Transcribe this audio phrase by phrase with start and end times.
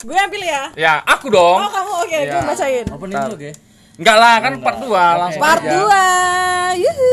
[0.00, 0.64] Gue yang pilih ya.
[0.74, 1.58] Ya, aku dong.
[1.58, 2.32] Oh kamu oke, Iya.
[2.32, 2.86] gue bacain.
[2.88, 3.52] Opening dulu, Ge.
[3.94, 4.88] Enggak lah, kan part 2
[5.20, 5.76] langsung Part aja.
[5.76, 7.12] 2 Yuhu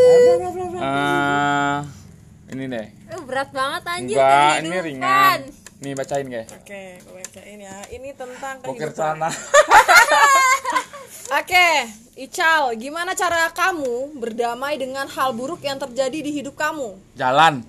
[0.78, 1.78] Eh,
[2.50, 2.88] ini deh.
[2.88, 4.86] Eh, berat banget anjir Enggak, ini kehidupan.
[4.88, 5.40] ringan.
[5.78, 6.48] Nih bacain, guys.
[6.50, 7.76] Oke, gue bacain ya.
[7.88, 9.30] Ini tentang Bokir celana.
[11.30, 11.68] Oke,
[12.16, 16.96] Ical, gimana cara kamu berdamai dengan hal buruk yang terjadi di hidup kamu?
[17.14, 17.68] Jalan.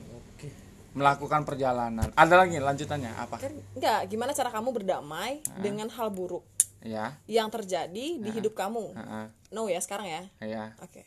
[0.99, 2.11] Melakukan perjalanan.
[2.13, 3.39] Ada lagi lanjutannya apa?
[3.39, 6.43] Kan enggak, gimana cara kamu berdamai dengan hal buruk
[6.79, 7.15] Ya.
[7.27, 8.93] yang terjadi di hidup kamu?
[8.93, 9.27] Heeh.
[9.51, 10.23] No ya sekarang ya.
[10.39, 10.75] Iya.
[10.79, 11.07] Oke.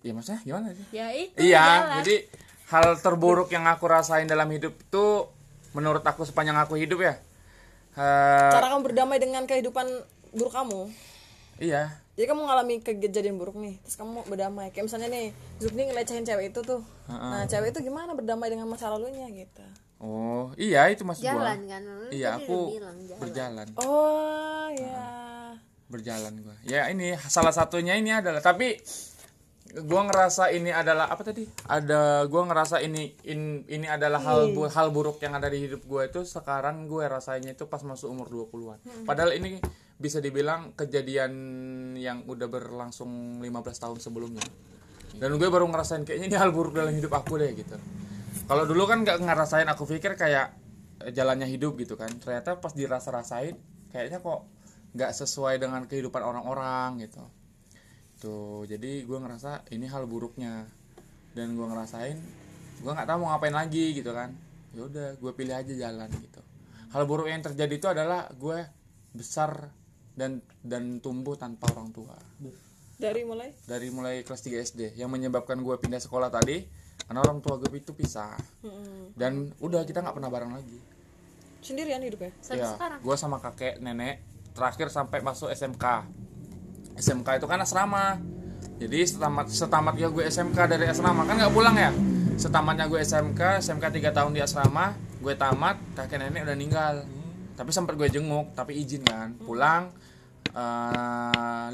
[0.00, 0.84] Iya maksudnya gimana sih?
[0.90, 2.24] Ya itu Iya, jadi
[2.68, 5.04] hal terburuk yang aku rasain dalam hidup itu
[5.70, 7.20] menurut aku sepanjang aku hidup ya.
[7.92, 9.84] eh, Cara kamu berdamai dengan kehidupan
[10.30, 10.88] buruk kamu?
[11.58, 14.68] iya, Jadi kamu mengalami kejadian buruk nih, terus kamu berdamai.
[14.70, 16.82] Kayak misalnya nih, Zukni ngelecehin cewek itu tuh.
[17.06, 19.64] Nah, cewek itu gimana berdamai dengan masa lalunya gitu?
[19.96, 21.70] Oh, iya itu maksud jalan gua.
[21.70, 23.20] kan lu Iya, aku bilang jalan.
[23.20, 23.66] berjalan.
[23.78, 25.04] Oh, ya.
[25.86, 26.56] Berjalan gua.
[26.62, 28.80] Ya ini salah satunya ini adalah tapi
[29.78, 31.44] gua ngerasa ini adalah apa tadi?
[31.64, 35.84] Ada gua ngerasa ini in- ini adalah hal bu- hal buruk yang ada di hidup
[35.84, 38.80] gua itu sekarang gue rasanya itu pas masuk umur 20-an.
[39.04, 39.60] Padahal ini
[40.00, 41.32] bisa dibilang kejadian
[42.00, 43.52] yang udah berlangsung 15
[43.84, 44.42] tahun sebelumnya.
[45.20, 47.76] Dan gue baru ngerasain kayaknya ini hal buruk dalam hidup aku deh gitu.
[48.48, 50.56] Kalau dulu kan nggak ngerasain aku pikir kayak
[51.12, 52.08] jalannya hidup gitu kan.
[52.16, 53.60] Ternyata pas dirasa-rasain
[53.92, 54.48] kayaknya kok
[54.96, 57.22] nggak sesuai dengan kehidupan orang-orang gitu.
[58.20, 60.64] Tuh, jadi gue ngerasa ini hal buruknya.
[61.36, 62.16] Dan gue ngerasain
[62.80, 64.32] gue nggak tahu mau ngapain lagi gitu kan.
[64.72, 66.40] Ya udah, gue pilih aja jalan gitu.
[66.96, 68.64] Hal buruk yang terjadi itu adalah gue
[69.10, 69.74] besar
[70.20, 72.12] dan dan tumbuh tanpa orang tua.
[73.00, 73.56] Dari mulai?
[73.64, 76.60] Dari mulai kelas 3 SD yang menyebabkan gue pindah sekolah tadi
[77.08, 78.36] karena orang tua gue itu pisah.
[79.16, 80.76] Dan udah kita nggak pernah bareng lagi.
[81.64, 82.36] Sendirian hidupnya.
[82.44, 83.00] Sampai ya sekarang.
[83.00, 84.20] gue sama kakek nenek
[84.52, 85.84] terakhir sampai masuk SMK
[87.00, 88.20] SMK itu kan asrama.
[88.76, 91.24] Jadi setamat setamat ya gue SMK dari asrama.
[91.24, 91.88] Kan nggak pulang ya?
[92.36, 96.94] Setamatnya gue SMK SMK 3 tahun di asrama gue tamat kakek nenek udah ninggal
[97.60, 99.36] tapi sempat gue jenguk tapi izin kan.
[99.40, 100.09] Pulang eh,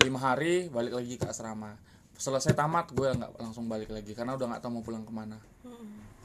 [0.03, 1.76] lima hari balik lagi ke asrama.
[2.16, 5.37] Selesai tamat gue nggak langsung balik lagi karena udah nggak tahu mau pulang ke mana.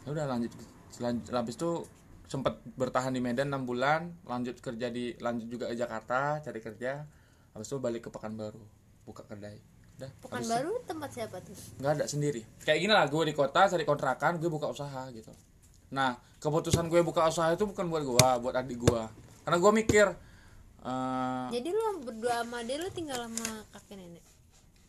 [0.08, 0.52] Ya udah lanjut
[0.92, 1.88] selanjut habis itu
[2.28, 7.04] sempat bertahan di Medan 6 bulan lanjut kerja di lanjut juga ke Jakarta cari kerja.
[7.52, 8.64] Habis itu balik ke Pekanbaru
[9.04, 9.60] buka kedai.
[10.00, 11.56] Udah Pekanbaru tempat siapa tuh?
[11.84, 12.48] nggak ada sendiri.
[12.64, 15.32] Kayak gini lah gue di kota cari kontrakan gue buka usaha gitu.
[15.92, 19.04] Nah keputusan gue buka usaha itu bukan buat gue buat adik gue
[19.44, 20.08] karena gue mikir
[20.86, 24.24] eh, Jadi lu berdua sama dia lu tinggal sama kakek nenek.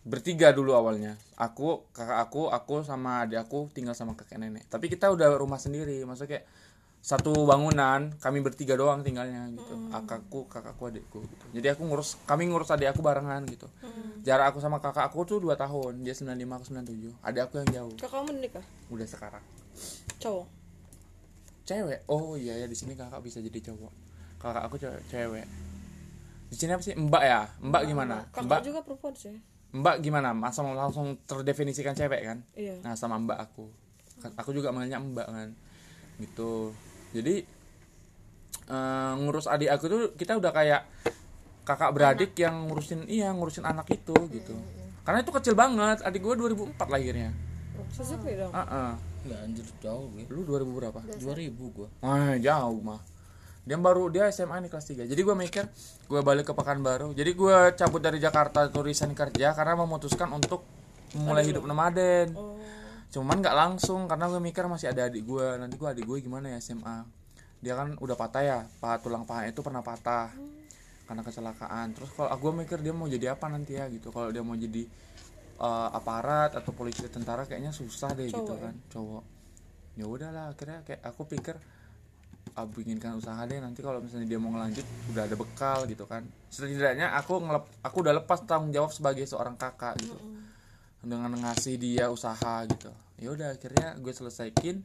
[0.02, 1.14] bertiga dulu awalnya.
[1.38, 4.66] Aku kakak aku aku sama adik aku tinggal sama kakek nenek.
[4.66, 6.46] Tapi kita udah rumah sendiri maksudnya kayak
[7.02, 9.74] satu bangunan kami bertiga doang tinggalnya gitu.
[9.90, 11.44] Kakakku kakakku adikku gitu.
[11.54, 13.66] Jadi aku ngurus kami ngurus adik aku barengan gitu.
[14.22, 17.70] Jarak aku sama kakak aku tuh dua tahun dia 95 aku 97 adik aku yang
[17.74, 17.94] jauh.
[17.98, 18.64] Kakak kamu nikah?
[18.90, 19.44] udah sekarang.
[20.22, 20.46] Cowok.
[21.62, 22.02] cewek?
[22.10, 23.92] Oh iya ya di sini kakak bisa jadi cowok.
[24.38, 25.46] Kakak aku cewek cewek
[26.52, 26.92] di sini apa sih?
[26.92, 27.48] Mbak ya?
[27.64, 28.28] Mbak gimana?
[28.28, 29.32] Kakak mbak juga perempuan sih.
[29.72, 30.36] mbak gimana?
[30.36, 32.44] Langsung langsung terdefinisikan cewek kan?
[32.52, 32.76] Iya.
[32.84, 33.72] nah sama mbak aku.
[34.36, 35.48] Aku juga manggilnya mbak kan?
[36.20, 36.76] Gitu.
[37.16, 37.40] Jadi
[38.68, 40.84] eh, ngurus adik aku tuh kita udah kayak
[41.64, 44.52] kakak beradik yang ngurusin iya ngurusin anak itu gitu.
[45.08, 46.04] karena itu kecil banget.
[46.04, 47.32] Adik gue 2004 lahirnya.
[47.96, 48.52] Sesuai dong.
[48.52, 48.92] ah ah.
[49.24, 50.28] Ya anjir jauh gue.
[50.28, 51.00] lu 2000 berapa?
[51.16, 51.88] 2000 gua.
[52.04, 53.00] Wah jauh mah
[53.62, 55.64] dia baru dia SMA nih kelas 3 jadi gue mikir
[56.10, 57.14] gue balik ke Pekanbaru.
[57.14, 60.66] Jadi gue cabut dari Jakarta tuh resign kerja karena memutuskan untuk
[61.14, 62.34] mulai hidup nomaden.
[62.34, 62.58] Oh.
[63.12, 66.48] cuman nggak langsung karena gue mikir masih ada adik gue nanti gue adik gue gimana
[66.48, 67.04] ya SMA
[67.62, 68.58] dia kan udah patah ya.
[68.82, 70.34] Paha tulang paha itu pernah patah
[71.06, 71.94] karena kecelakaan.
[71.94, 74.10] Terus kalau gue mikir dia mau jadi apa nanti ya gitu.
[74.10, 74.82] Kalau dia mau jadi
[75.62, 78.64] eh, aparat atau polisi tentara kayaknya susah deh gitu Cowok ya?
[78.66, 78.74] kan.
[78.90, 79.24] Cowok.
[79.94, 81.54] Ya udahlah akhirnya kayak aku pikir
[82.56, 83.58] ah, bikinkan usaha deh.
[83.58, 86.24] Nanti kalau misalnya dia mau ngelanjut udah ada bekal gitu kan.
[86.52, 90.16] Setidaknya aku ngelep aku udah lepas tanggung jawab sebagai seorang kakak gitu.
[91.02, 92.92] Dengan ngasih dia usaha gitu.
[93.18, 94.84] Ya udah akhirnya gue selesaikin.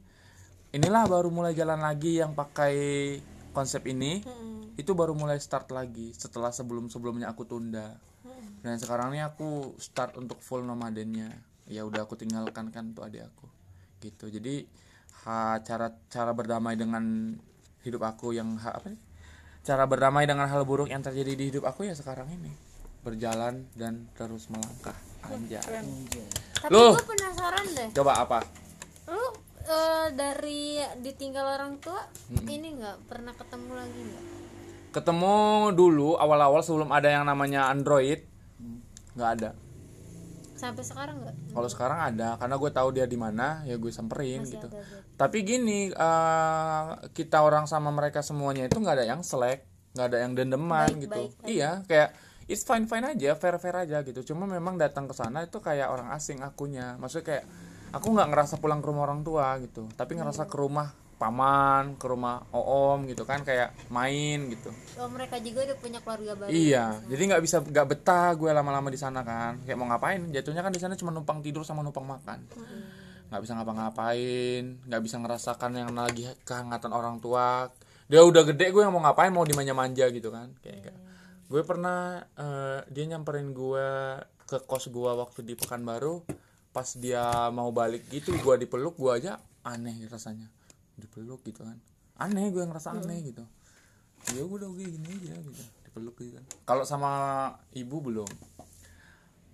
[0.75, 2.75] Inilah baru mulai jalan lagi yang pakai
[3.51, 4.21] konsep ini.
[4.77, 7.97] Itu baru mulai start lagi setelah sebelum sebelumnya aku tunda.
[8.61, 11.33] Dan sekarang ini aku start untuk full nomadennya.
[11.67, 13.47] Ya udah aku tinggalkan kan tuh adik aku.
[14.01, 14.29] Gitu.
[14.29, 14.55] Jadi
[15.25, 17.33] ha, cara cara berdamai dengan
[17.87, 18.99] hidup aku yang apa nih?
[19.63, 22.51] Cara berdamai dengan hal buruk yang terjadi di hidup aku ya sekarang ini.
[23.03, 24.95] Berjalan dan terus melangkah.
[25.27, 25.59] Anjay.
[26.59, 26.95] Tapi Loh.
[26.95, 27.89] gue penasaran deh.
[27.95, 28.39] coba apa?
[29.11, 29.27] Lu
[29.67, 31.99] eh, dari ditinggal orang tua
[32.47, 34.25] ini nggak pernah ketemu lagi nggak?
[34.97, 35.35] ketemu
[35.77, 38.23] dulu awal-awal sebelum ada yang namanya Android
[39.13, 39.49] nggak ada
[40.57, 41.35] sampai sekarang nggak?
[41.53, 44.67] Kalau sekarang ada karena gue tahu dia di mana ya gue samperin Masih gitu.
[44.67, 44.81] ada
[45.15, 46.83] tapi gini eh,
[47.13, 49.63] kita orang sama mereka semuanya itu nggak ada yang selek
[49.93, 51.21] nggak ada yang dendeman Baik-baik gitu.
[51.41, 51.47] aja.
[51.49, 52.09] iya kayak
[52.47, 54.33] it's fine fine aja fair fair aja gitu.
[54.33, 56.95] Cuma memang datang ke sana itu kayak orang asing akunya.
[56.97, 57.45] Maksudnya kayak
[57.91, 59.87] aku nggak ngerasa pulang ke rumah orang tua gitu.
[59.93, 64.69] Tapi ngerasa ke rumah paman ke rumah oom gitu kan kayak main gitu
[65.01, 68.89] oh mereka juga udah punya keluarga baru Iya, jadi nggak bisa nggak betah gue lama-lama
[68.89, 69.61] di sana kan.
[69.65, 70.21] Kayak mau ngapain?
[70.31, 72.45] Jatuhnya kan di sana cuma numpang tidur sama numpang makan.
[73.27, 77.67] Nggak bisa ngapa-ngapain, nggak bisa ngerasakan yang lagi kehangatan orang tua.
[78.07, 80.55] Dia udah gede gue yang mau ngapain mau dimanja-manja gitu kan.
[80.63, 80.99] Kayak kayak.
[81.47, 83.87] Gue pernah eh, dia nyamperin gue
[84.47, 86.23] ke kos gue waktu di Pekanbaru.
[86.71, 90.47] Pas dia mau balik gitu, gue dipeluk, gue aja aneh rasanya.
[90.97, 91.77] Dipeluk gitu kan.
[92.17, 93.45] Aneh gue ngerasa aneh gitu.
[94.33, 95.63] Ya udah oke gini aja gitu
[95.97, 96.45] dipeluk gitu kan.
[96.69, 97.11] Kalau sama
[97.73, 98.29] ibu belum.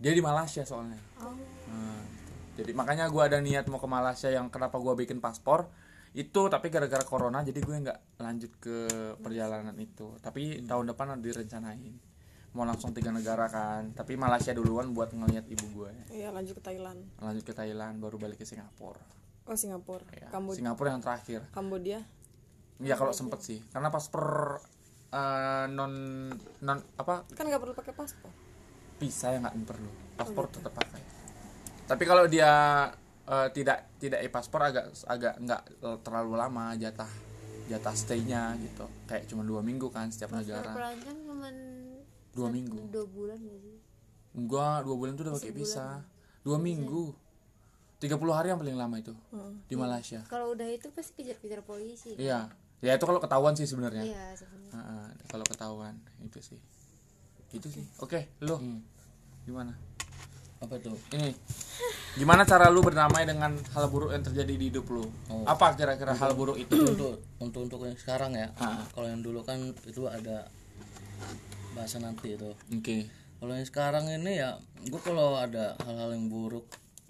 [0.04, 1.00] Dia di Malaysia soalnya.
[1.24, 1.32] Nah,
[2.04, 2.60] gitu.
[2.60, 5.72] jadi makanya gue ada niat mau ke Malaysia yang kenapa gue bikin paspor.
[6.12, 8.78] Itu tapi gara-gara corona jadi gue nggak lanjut ke
[9.24, 10.20] perjalanan itu.
[10.20, 11.96] Tapi tahun depan ada direncanain.
[12.54, 13.96] Mau langsung tiga negara kan.
[13.96, 15.92] Tapi Malaysia duluan buat ngeliat ibu gue.
[16.12, 17.00] Iya lanjut ke Thailand.
[17.24, 20.06] Lanjut ke Thailand baru balik ke Singapura oh Singapura.
[20.16, 20.58] Ya, Kambodia.
[20.60, 21.42] Singapura yang terakhir.
[21.52, 22.00] Kambodia.
[22.82, 23.60] Ya kalau sempet sih.
[23.72, 24.60] Karena paspor
[25.14, 25.94] eh, non
[26.64, 27.28] non apa?
[27.36, 28.32] Kan nggak perlu pakai paspor.
[29.00, 29.90] Bisa ya nggak perlu.
[30.16, 31.02] Paspor tetap pakai.
[31.88, 32.52] Tapi kalau dia
[33.28, 35.62] eh, tidak tidak e paspor agak agak nggak
[36.04, 37.10] terlalu lama jatah
[37.68, 38.88] jatah stay-nya gitu.
[39.08, 40.72] Kayak cuma dua minggu kan setiap negara.
[40.76, 41.56] pelancong cuman
[42.34, 42.78] dua minggu.
[42.90, 43.78] dua bulan gak sih?
[44.34, 45.88] Enggak dua bulan tuh udah pakai visa.
[46.44, 47.23] Dua minggu
[48.04, 49.16] 30 hari yang paling lama itu
[49.72, 50.20] di Malaysia.
[50.28, 52.20] Kalau udah itu pasti kejar-kejar polisi.
[52.20, 52.52] Iya.
[52.84, 54.04] Ya itu kalau ketahuan sih sebenarnya.
[54.04, 54.76] Iya sebenarnya.
[54.76, 56.60] Ah, kalau ketahuan itu sih.
[57.56, 57.88] Itu sih.
[58.04, 58.60] Oke lu?
[59.48, 59.72] Gimana?
[60.60, 61.00] Apa tuh?
[61.16, 61.32] Ini
[62.20, 65.08] gimana cara lu berdamai dengan hal buruk yang terjadi di hidup lu?
[65.32, 65.48] Oh.
[65.48, 66.76] apa kira-kira hal buruk itu?
[66.76, 68.52] Untuk untuk untuk yang sekarang ya.
[68.60, 68.84] Ah.
[68.92, 70.52] kalau yang dulu kan itu ada
[71.72, 72.52] bahasa nanti itu.
[72.52, 73.08] Oke.
[73.40, 76.68] Kalau yang sekarang ini ya gue kalau ada hal-hal yang buruk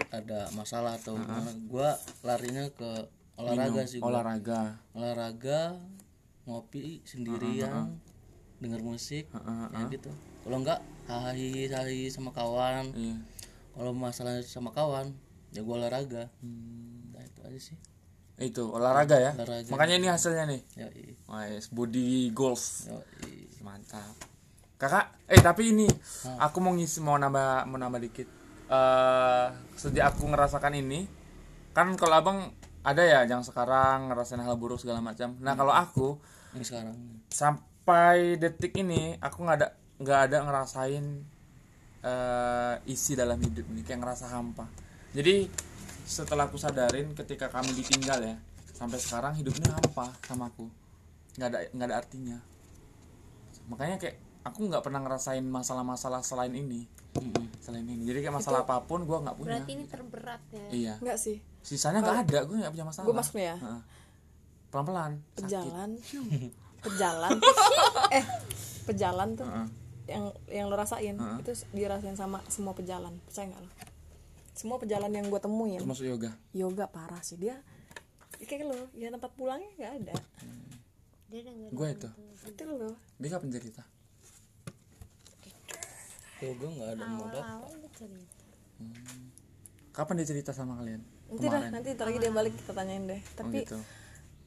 [0.09, 1.89] ada masalah atau gimana gue
[2.25, 2.91] larinya ke
[3.37, 4.09] olahraga sih gua.
[4.09, 4.61] olahraga.
[4.93, 5.59] Olahraga
[6.43, 7.97] ngopi sendirian
[8.59, 9.25] denger musik
[9.73, 10.11] ya gitu.
[10.43, 12.91] Kalau enggak hahi hahi sama kawan.
[12.93, 13.17] Iya.
[13.73, 15.13] Kalau masalah sama kawan
[15.53, 16.29] ya gue olahraga.
[17.13, 17.77] Nah itu aja sih.
[18.41, 19.31] Itu olahraga ya?
[19.37, 19.69] Olahraga.
[19.69, 20.61] makanya ini hasilnya nih.
[20.77, 20.87] Ya
[21.29, 22.89] Wes, body goals.
[22.89, 23.01] Yo
[23.61, 24.13] mantap.
[24.77, 25.87] Kakak eh tapi ini
[26.41, 31.05] aku mau ngisi mau nambah mau nambah dikit eh sejak aku ngerasakan ini
[31.73, 32.39] kan kalau abang
[32.83, 35.39] ada ya yang sekarang ngerasain hal buruk segala macam.
[35.39, 36.19] Nah kalau aku
[36.53, 36.95] yang sekarang.
[37.31, 39.67] sampai detik ini aku nggak ada
[40.03, 41.05] nggak ada ngerasain
[42.03, 44.67] eh, isi dalam hidup ini kayak ngerasa hampa.
[45.15, 45.47] Jadi
[46.03, 48.35] setelah aku sadarin ketika kami ditinggal ya
[48.75, 50.67] sampai sekarang hidupnya hampa sama aku.
[51.39, 52.37] Nggak ada nggak ada artinya.
[53.71, 56.83] Makanya kayak aku nggak pernah ngerasain masalah-masalah selain ini
[57.63, 58.03] selain ini.
[58.03, 59.47] Jadi kayak masalah apa pun gue nggak punya.
[59.55, 60.67] berarti ini terberat ya?
[60.67, 60.93] Iya.
[60.99, 61.39] Enggak sih.
[61.63, 63.05] Sisanya nggak ada gue nggak punya masalah.
[63.07, 63.81] gue masuk ya Heeh.
[64.67, 65.11] pelan-pelan.
[65.15, 65.39] Sakit.
[65.47, 65.89] Pejalan.
[66.85, 67.31] Pejalan.
[68.19, 68.25] Eh
[68.83, 69.67] pejalan tuh Heeh.
[70.11, 73.15] yang yang lo rasain itu dirasain sama semua pejalan.
[73.23, 73.69] Percaya nggak lo?
[74.53, 75.79] Semua pejalan yang gue temuin.
[75.79, 76.35] Termasuk yoga.
[76.51, 77.39] Yoga parah sih.
[77.39, 77.63] Dia
[78.43, 80.15] kayak lo ya tempat pulangnya nggak ada.
[81.31, 82.09] Dia udah nggak gue itu.
[82.51, 82.91] Itu lo.
[83.23, 83.92] Dia kapan cerita
[86.43, 87.43] kalau gue nggak ada modal.
[87.43, 88.45] Awal dia cerita.
[89.95, 91.01] Kapan dia cerita sama kalian?
[91.31, 93.21] Nanti dah nanti ntar lagi dia balik kita tanyain deh.
[93.23, 93.79] Oh tapi gitu.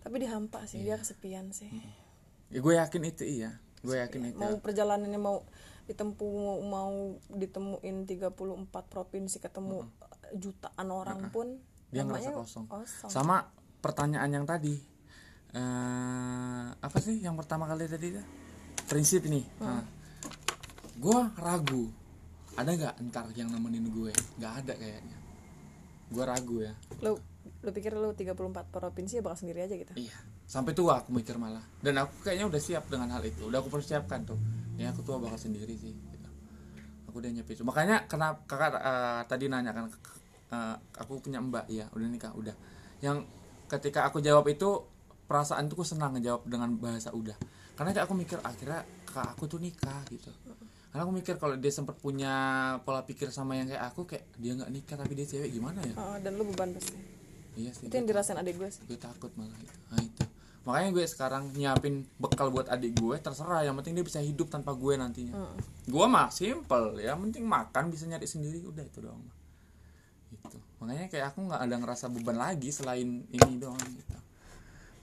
[0.04, 1.72] tapi dia hampa sih dia kesepian sih.
[2.52, 3.56] Ya gue yakin itu iya.
[3.80, 4.38] Gue yakin itu.
[4.38, 5.42] Mau perjalanannya mau
[5.86, 9.86] ditempuh mau ditemuin 34 provinsi ketemu
[10.34, 11.62] jutaan orang pun
[11.94, 12.66] dia ngerasa kosong.
[12.66, 13.10] kosong.
[13.10, 13.46] sama
[13.78, 14.74] pertanyaan yang tadi
[15.54, 18.18] eh apa sih yang pertama kali tadi
[18.90, 19.86] prinsip nih nah,
[20.96, 21.84] gue ragu.
[22.56, 24.12] Ada nggak ntar yang nemenin gue?
[24.40, 25.18] Nggak ada kayaknya.
[26.08, 26.72] Gue ragu ya.
[27.04, 27.20] Lo
[27.62, 29.92] lo pikir lo 34 provinsi ya bakal sendiri aja gitu?
[29.92, 30.16] Iya.
[30.46, 31.62] Sampai tua aku mikir malah.
[31.82, 33.44] Dan aku kayaknya udah siap dengan hal itu.
[33.44, 34.38] Udah aku persiapkan tuh.
[34.80, 36.28] Ya aku tua bakal sendiri sih gitu.
[37.10, 37.54] aku udah nyiapin.
[37.60, 39.84] Itu makanya kenapa kakak eh, tadi nanya kan
[40.52, 42.56] eh, aku punya mbak ya udah nikah udah.
[43.04, 43.28] Yang
[43.68, 44.80] ketika aku jawab itu
[45.26, 47.36] perasaan tuh aku senang ngejawab dengan bahasa udah.
[47.76, 50.32] Karena aku mikir akhirnya kakak aku tuh nikah gitu
[50.96, 52.32] karena aku mikir kalau dia sempat punya
[52.80, 55.92] pola pikir sama yang kayak aku kayak dia nggak nikah tapi dia cewek gimana ya?
[55.92, 56.96] Oh, dan lo beban pasti.
[57.52, 58.80] Iya sih itu yang dirasain adik gue sih.
[58.88, 59.76] gue takut malah itu.
[59.92, 60.24] Nah itu.
[60.64, 63.60] Makanya gue sekarang nyiapin bekal buat adik gue terserah.
[63.68, 65.36] Yang penting dia bisa hidup tanpa gue nantinya.
[65.84, 67.12] Gue mah simple ya.
[67.12, 68.64] Penting makan bisa nyari sendiri.
[68.64, 69.20] Udah itu doang
[70.32, 70.56] gitu.
[70.80, 74.16] Makanya kayak aku nggak ada ngerasa beban lagi selain ini doang gitu.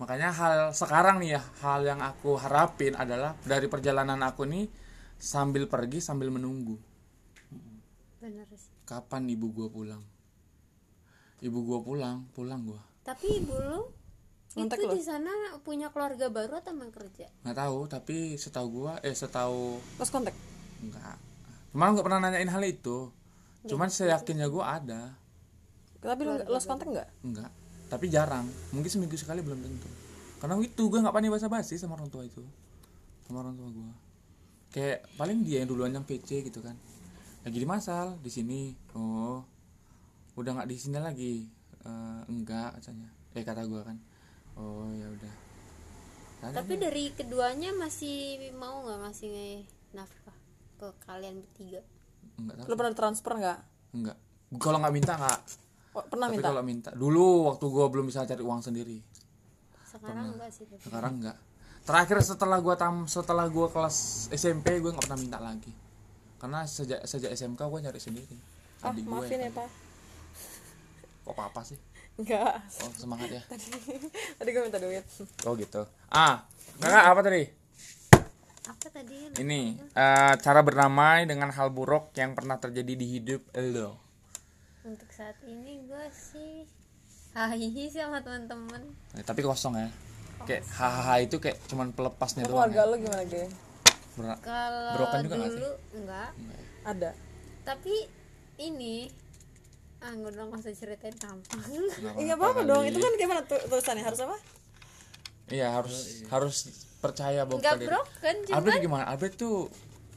[0.02, 4.82] Makanya hal sekarang nih ya hal yang aku harapin adalah dari perjalanan aku nih
[5.24, 6.76] sambil pergi sambil menunggu.
[8.20, 8.68] Bener sih.
[8.84, 10.04] Kapan ibu gua pulang?
[11.40, 12.84] Ibu gua pulang pulang gua.
[13.08, 13.88] Tapi ibu lu
[14.54, 14.94] Ngontek itu lo.
[14.94, 15.32] di sana
[15.64, 17.32] punya keluarga baru atau emang kerja?
[17.48, 20.36] Nggak tahu tapi setahu gua eh setahu Terus kontak.
[20.84, 21.16] enggak
[21.72, 23.10] kemarin nggak pernah nanyain hal itu.
[23.64, 25.16] Cuman saya yakinnya gua ada.
[26.04, 27.08] Tapi lu lost kontak enggak?
[27.24, 27.50] enggak
[27.88, 28.44] tapi jarang.
[28.76, 29.88] Mungkin seminggu sekali belum tentu.
[30.44, 32.42] Karena itu gue nggak pandai bahasa basi sama orang tua itu.
[33.24, 34.03] Sama orang tua gue
[34.74, 36.74] kayak paling dia yang duluan yang PC gitu kan.
[37.46, 38.74] Lagi di masal di sini.
[38.98, 39.46] Oh
[40.34, 41.46] udah nggak di sini lagi.
[41.86, 43.08] Eh, enggak katanya.
[43.38, 43.98] Eh kata gue kan.
[44.58, 45.34] Oh ya udah.
[46.44, 49.64] Tapi dari keduanya masih mau nggak ngasih
[49.96, 50.36] nafkah
[50.82, 51.82] ke kalian bertiga?
[52.42, 53.60] Enggak tahu Lu pernah transfer enggak?
[53.94, 54.18] enggak
[54.58, 55.40] kalau nggak minta nggak.
[55.94, 56.50] Oh, pernah tapi minta?
[56.50, 56.90] kalau minta.
[56.98, 58.98] Dulu waktu gue belum bisa cari uang sendiri.
[59.86, 61.38] Sekarang enggak sih tapi sekarang enggak
[61.84, 65.72] terakhir setelah gua tam setelah gua kelas SMP gue nggak pernah minta lagi.
[66.44, 68.36] Karena sejak sejak SMK gue nyari sendiri.
[68.84, 69.70] Ah, adik gue maafin ya, Pak.
[71.24, 71.80] kok papa sih?
[72.20, 72.60] Enggak.
[72.84, 73.42] oh semangat ya.
[74.44, 75.08] Tadi gue minta duit.
[75.48, 75.88] oh gitu.
[76.12, 76.44] Ah
[76.84, 77.44] kakak apa tadi?
[78.68, 79.18] Apa tadi?
[79.40, 83.96] Ini eh, cara berdamai dengan hal buruk yang pernah terjadi di hidup lo.
[84.84, 86.68] Untuk saat ini gue sih
[87.72, 88.84] sih sama teman-teman.
[89.16, 89.88] Eh, tapi kosong ya
[90.46, 92.86] kayak hahaha itu kayak cuman pelepasnya doang Keluarga ya.
[92.86, 93.44] lu gimana, Ge?
[94.14, 96.30] Ber- kalau Broken juga nggak dulu enggak
[96.84, 97.10] Ada.
[97.64, 97.94] tapi
[98.56, 99.10] ini
[99.98, 101.64] ah gue udah nggak usah ceritain gampang
[102.16, 102.84] Iya apa-apa dong.
[102.84, 104.04] Itu kan gimana tu tulisannya?
[104.04, 104.38] Harus apa?
[105.46, 106.56] iya harus harus
[106.98, 107.88] percaya bahwa nggak diri.
[107.88, 109.68] broken cuma Albert gimana Albert tuh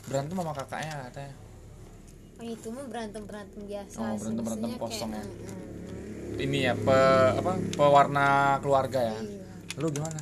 [0.04, 1.34] berantem sama kakaknya katanya
[2.36, 4.18] oh, itu mah berantem berantem biasa Oh, sih.
[4.22, 5.24] berantem-berantem Maksudnya kosong ya.
[5.24, 6.98] mm, ini ya pe,
[7.34, 8.28] apa pewarna
[8.60, 9.45] keluarga ya Iya.
[9.76, 10.20] Lu gimana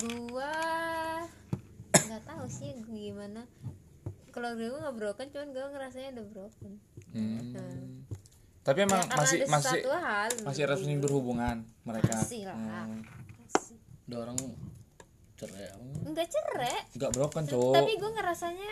[0.00, 0.52] gua
[1.92, 3.42] nggak tahu sih gua gimana
[4.30, 6.72] kalau gue nggak broken cuman gue ngerasanya udah broken
[7.10, 8.06] Hmm.
[8.62, 12.54] tapi emang Ya, masih masih hal masih resmi berhubungan mereka Masih lah.
[12.54, 13.02] Hmm.
[14.06, 14.38] ada orang
[15.34, 15.82] cerai apa?
[16.06, 18.70] nggak cerai nggak broken cowok tapi gue ngerasanya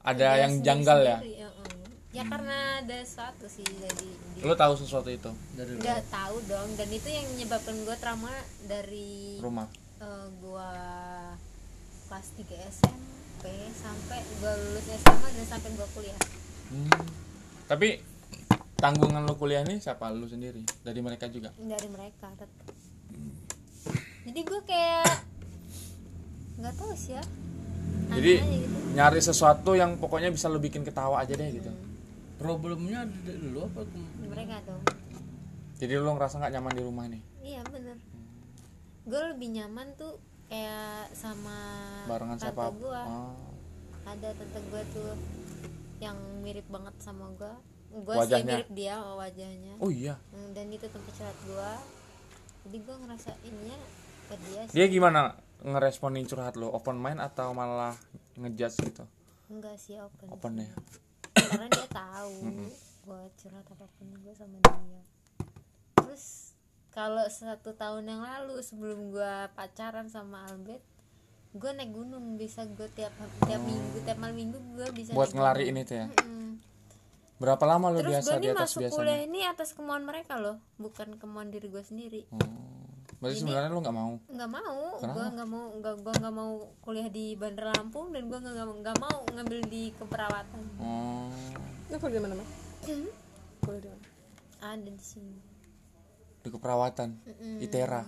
[0.00, 1.79] ada ya yang janggal ya sendiri, ya, mm.
[2.10, 4.02] Ya karena ada sesuatu sih jadi
[4.34, 8.34] di- lu tahu sesuatu itu dari nggak tahu dong dan itu yang menyebabkan gue trauma
[8.66, 9.70] dari rumah?
[9.96, 10.70] eh, gua
[12.06, 16.18] kelas 3 SMP sampai gua lulus SMA dan sampai gua kuliah.
[16.68, 16.90] Hmm.
[17.66, 18.02] tapi
[18.74, 20.10] tanggungan lu kuliah nih siapa?
[20.10, 20.62] Lu sendiri?
[20.80, 21.54] Dari mereka juga?
[21.54, 22.66] Dari mereka tetap
[24.20, 25.14] jadi gua kayak
[26.58, 27.22] nggak tahu sih ya.
[28.10, 28.76] Aneh jadi gitu.
[28.92, 31.70] nyari sesuatu yang pokoknya bisa lu bikin ketawa aja deh gitu
[32.40, 33.84] problemnya ada dari lu apa
[34.24, 34.82] mereka dong.
[35.76, 37.96] Jadi lu ngerasa nggak nyaman di rumah nih iya bener.
[39.04, 40.16] Gue lebih nyaman tuh
[40.50, 41.58] kayak sama
[42.10, 42.64] barengan tante siapa?
[42.74, 43.02] gua.
[43.06, 43.34] Oh.
[44.02, 45.14] ada tante gua tuh
[46.02, 47.54] yang mirip banget sama gua.
[47.90, 48.56] Gua sih Wajahnya?
[48.58, 49.74] mirip dia wajahnya.
[49.78, 50.16] Oh iya?
[50.34, 51.78] Hmm, dan itu tempat curhat gua.
[52.66, 53.78] Jadi gua ngerasa ininya
[54.26, 54.74] ke dia sih.
[54.74, 55.20] dia gimana?
[55.60, 57.94] Ngeresponin curhat lo open mind atau malah
[58.40, 59.04] ngejudge gitu?
[59.50, 60.70] Enggak sih open, open ya
[61.34, 62.34] karena dia tahu
[63.06, 65.02] gua curhat apa pun gua sama dia.
[65.98, 66.54] Terus
[66.90, 70.82] kalau satu tahun yang lalu sebelum gua pacaran sama Albert
[71.50, 73.10] gua naik gunung bisa gua tiap
[73.46, 76.06] tiap minggu tiap malam minggu gua bisa buat naik ngelariin itu ya?
[76.22, 76.62] Mm.
[77.42, 78.98] berapa lama lo terus biasa gua di atas masuk biasanya?
[79.02, 82.22] kuliah ini atas kemauan mereka loh bukan kemauan diri gua sendiri.
[82.30, 82.79] Oh.
[83.20, 84.12] Berarti sebenarnya lo nggak mau?
[84.26, 84.80] Nggak mau.
[84.96, 86.50] Gua nggak mau nggak gua nggak mau
[86.80, 90.62] kuliah di Bandar Lampung dan gua nggak nggak- mau ngambil di keperawatan.
[90.80, 91.28] Oh.
[91.92, 92.48] Lu kuliah di mana, Mak?
[93.60, 94.08] Kuliah di mana?
[94.60, 95.36] ada di sini.
[96.40, 97.08] Di keperawatan?
[97.60, 98.04] Itera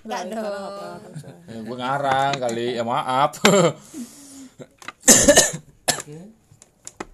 [0.00, 0.44] nggak Itu dong.
[0.48, 1.34] orang nggak coy.
[1.52, 2.66] ya gue ngarang kali.
[2.78, 3.32] Ya maaf.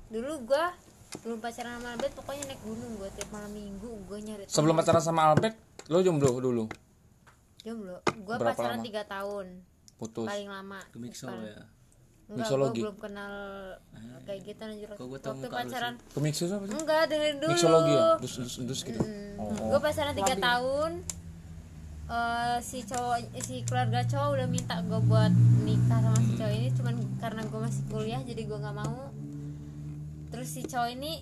[0.06, 0.70] Dulu gua
[1.22, 5.00] belum pacaran sama Albert pokoknya naik gunung gua tiap malam minggu gua nyari sebelum pacaran
[5.00, 5.56] sama Albert
[5.88, 6.64] lo jomblo dulu
[7.66, 8.86] jomblo gua Berapa pacaran lama?
[8.86, 9.46] tiga tahun.
[9.96, 10.24] Putus.
[10.24, 11.66] Paling lama ke mixol ya?
[12.26, 12.80] Enggak gua Mixologi.
[12.80, 13.32] belum kenal
[14.22, 14.88] kayak gitu anjir.
[14.90, 16.74] Kok gua tahu waktu pacaran ke mixus apa sih?
[16.74, 17.50] Enggak dengerin dulu.
[17.50, 18.06] Mixologi ya?
[18.16, 19.00] Dus dus dus gitu?
[19.36, 19.50] Oh.
[19.70, 20.92] Gue pacaran tiga tahun.
[22.06, 26.68] Eh, si cowok si keluarga cowok udah minta gue buat nikah sama si cowok ini
[26.70, 29.10] cuman karena gue masih kuliah jadi gue nggak mau.
[30.30, 31.12] Terus si cowok ini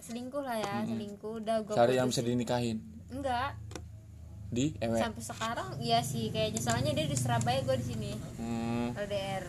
[0.00, 1.44] selingkuh lah ya selingkuh.
[1.44, 2.80] Udah gue cari yang bisa dinikahin?
[3.08, 3.52] Enggak
[4.52, 6.60] di ewe sampai sekarang iya sih kayaknya.
[6.60, 8.12] Soalnya dia di Surabaya gue di sini.
[8.36, 9.44] Hmm, LDR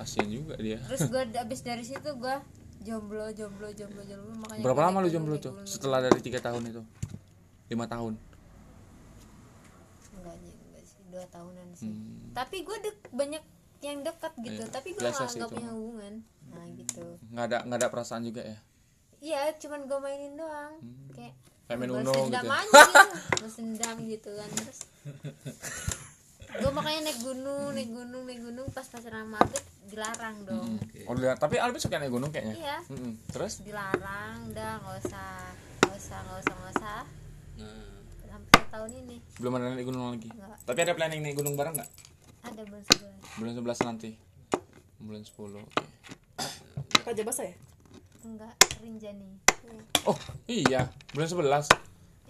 [0.00, 0.78] kasihan juga dia.
[0.88, 2.36] Terus gue abis dari situ gue
[2.80, 4.32] jomblo jomblo jomblo jomblo.
[4.40, 5.52] Makanya berapa lama lu jomblo tuh?
[5.68, 6.82] setelah dari tiga tahun itu?
[7.68, 8.16] Lima tahun?
[10.16, 11.00] Enggak sih enggak sih.
[11.12, 11.92] Dua tahunan sih.
[12.32, 13.44] Tapi gue dek banyak
[13.80, 14.62] yang dekat gitu.
[14.64, 16.14] Iya, tapi gue nggak nggak punya hubungan.
[16.48, 17.04] Nah gitu.
[17.34, 18.58] Nggak ada nggak ada perasaan juga ya?
[19.20, 20.74] Iya cuman gue mainin doang.
[21.12, 22.34] Kayak Kayak main Uno gitu.
[22.34, 22.42] aja.
[23.40, 24.50] Gitu dendam gitu kan.
[24.56, 24.78] Terus
[26.50, 30.70] gue makanya naik gunung naik gunung naik gunung pas pacaran sama Albert dilarang dong.
[31.06, 32.56] Oh lihat tapi Albert suka naik gunung kayaknya?
[32.58, 32.78] Iya.
[32.90, 33.12] Mm-mm.
[33.30, 33.62] terus?
[33.62, 35.30] Dilarang udah nggak usah
[35.86, 37.00] nggak usah nggak usah nggak usah.
[37.60, 37.86] Nah.
[38.30, 39.16] Sampai tahun ini.
[39.38, 40.28] Belum ada naik gunung lagi?
[40.32, 40.56] Nggak.
[40.66, 41.90] tapi ada planning naik gunung bareng nggak?
[42.40, 43.52] Ada bulan sebulan bulan
[43.84, 44.10] 11 nanti.
[45.00, 45.84] Bulan 10 oke.
[47.06, 47.54] Raja Basa ya?
[48.20, 48.52] Enggak
[48.84, 49.49] Rinjani
[50.04, 50.88] oh iya.
[51.10, 51.68] Bulan 11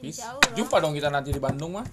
[0.00, 0.16] Bis.
[0.16, 0.52] Insya Allah.
[0.54, 1.86] jumpa dong kita nanti di Bandung mah.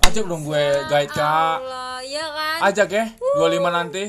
[0.00, 2.58] Ajak dong gue guide kak Allah ya kan?
[2.64, 3.04] Ajak ya
[3.36, 4.04] 25 nanti.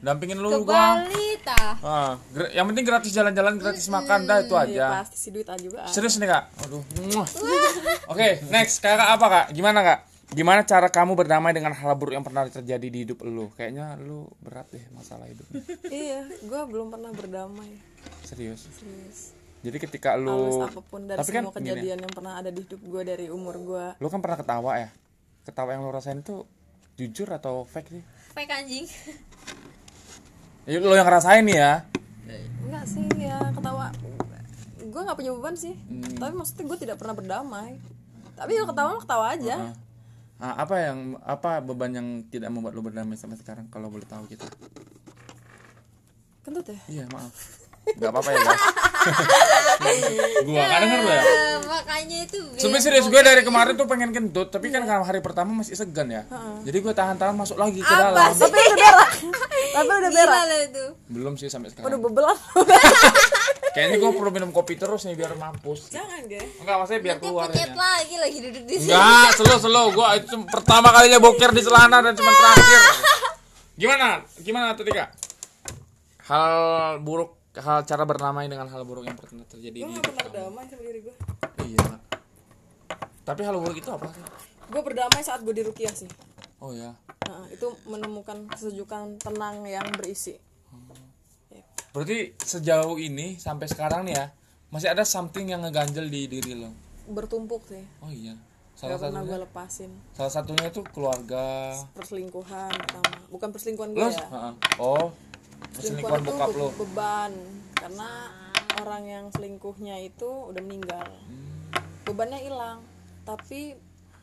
[0.00, 1.02] Dampingin lu ke gua.
[1.02, 1.74] Bali tah.
[1.82, 5.44] Ah, gra- yang penting gratis jalan-jalan gratis makan dah itu Iya aja pasti si duit
[5.44, 5.90] aja juga ada.
[5.90, 6.44] serius nih kak?
[6.64, 7.26] Aduh muah.
[8.08, 8.78] oke next.
[8.78, 9.46] Kakak apa kak?
[9.50, 9.98] Gimana kak?
[10.30, 13.50] Gimana cara kamu berdamai dengan hal buruk yang pernah terjadi di hidup lu?
[13.50, 15.44] Kayaknya lu berat deh masalah hidup.
[15.84, 17.74] Iya gue belum pernah berdamai.
[18.22, 18.70] Serius?
[18.70, 22.32] Serius jadi ketika Halus lu apa pun dari tapi kan semua gini, kejadian yang pernah
[22.40, 24.88] ada di hidup gue dari umur gue lu kan pernah ketawa ya?
[25.44, 26.48] Ketawa yang lu rasain itu
[27.00, 28.02] jujur atau fake sih?
[28.36, 28.84] Fake anjing.
[30.68, 31.72] Ya, lu yang ngerasain nih ya.
[32.68, 33.88] Enggak sih ya ketawa.
[34.80, 35.72] Gue gak punya beban sih.
[35.88, 36.12] Hmm.
[36.20, 37.80] Tapi maksudnya gue tidak pernah berdamai.
[38.36, 39.56] Tapi kalau ketawa mah ketawa aja.
[40.40, 44.24] Ah, apa yang apa beban yang tidak membuat lu berdamai sampai sekarang kalau boleh tahu
[44.24, 44.48] kita
[46.40, 46.80] Kentut ya?
[46.88, 47.60] Iya maaf.
[47.96, 48.64] Nggak apa-apa ya guys
[50.46, 51.22] gua nggak denger lo ya
[51.70, 55.64] makanya itu Sebenernya serius gue dari kemarin tuh pengen kentut tapi kan karena hari pertama
[55.64, 56.28] masih segan ya.
[56.60, 58.36] Jadi gue tahan-tahan masuk lagi ke dalam.
[58.36, 59.10] Tapi udah berak.
[59.76, 60.44] Tapi udah berak.
[61.08, 62.36] belum sih sampai Udah sekarang bebelan
[63.74, 65.88] kayaknya gue perlu minum kopi terus nih biar mampus.
[65.94, 68.92] Jangan gue enggak maksudnya biar nanti keluar ya lagi lagi duduk di sini.
[68.92, 69.86] Enggak slow slow.
[69.94, 72.80] Gue itu pertama kalinya boker di celana dan cuma terakhir.
[73.80, 74.08] Gimana?
[74.42, 75.08] Gimana tadi kak
[76.30, 76.54] hal
[77.02, 80.24] buruk hal cara bernamai dengan hal buruk yang pernah terjadi Gue di gak hidup pernah
[80.30, 81.14] berdamai sama diri gue
[81.66, 81.88] iya
[83.26, 84.22] tapi hal buruk itu apa sih
[84.70, 86.06] Gue berdamai saat gue di Rukiah sih.
[86.62, 86.94] Oh ya.
[87.26, 90.38] Nah, itu menemukan kesejukan tenang yang berisi.
[91.90, 94.26] Berarti sejauh ini sampai sekarang nih ya
[94.70, 96.70] masih ada something yang ngeganjel di diri lo?
[97.10, 97.82] Bertumpuk sih.
[97.98, 98.38] Oh iya.
[98.78, 99.90] Salah gak satunya gue lepasin.
[100.14, 101.74] salah satunya itu keluarga.
[101.98, 103.18] Perselingkuhan pertama.
[103.26, 104.26] Bukan perselingkuhan gue ya.
[104.30, 104.52] Heeh.
[104.78, 105.10] oh
[105.80, 106.68] selingkuhan itu bokap lo.
[106.76, 107.32] beban
[107.76, 108.10] karena
[108.80, 111.06] orang yang selingkuhnya itu udah meninggal.
[112.04, 112.84] Bebannya hilang
[113.24, 113.76] tapi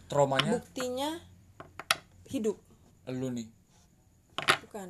[0.10, 0.58] traumanya?
[0.60, 1.22] buktinya
[2.28, 2.58] hidup.
[3.08, 3.48] Lu nih?
[4.68, 4.90] Bukan.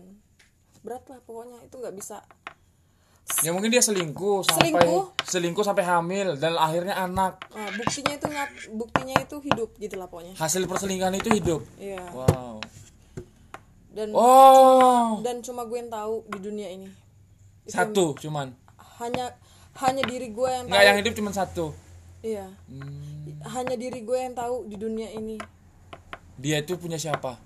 [0.82, 2.24] Berat lah pokoknya itu nggak bisa.
[3.44, 5.04] Ya mungkin dia selingkuh sampai Selingkuh?
[5.28, 7.44] selingkuh sampai hamil dan akhirnya anak.
[7.52, 8.28] Nah, buktinya itu
[8.72, 10.40] buktinya itu hidup gitu lah pokoknya.
[10.40, 11.62] Hasil perselingkuhan itu hidup?
[11.76, 12.08] Iya.
[12.16, 12.64] Wow
[13.98, 15.18] dan oh.
[15.26, 16.86] dan cuma gue yang tahu di dunia ini.
[17.66, 18.54] Satu cuman.
[19.02, 19.34] Hanya
[19.82, 20.90] hanya diri gue yang nggak tahu.
[20.94, 21.66] yang hidup cuma satu.
[22.22, 22.46] Iya.
[22.70, 25.42] Hmm, hanya diri gue yang tahu di dunia ini.
[26.38, 27.42] Dia itu punya siapa?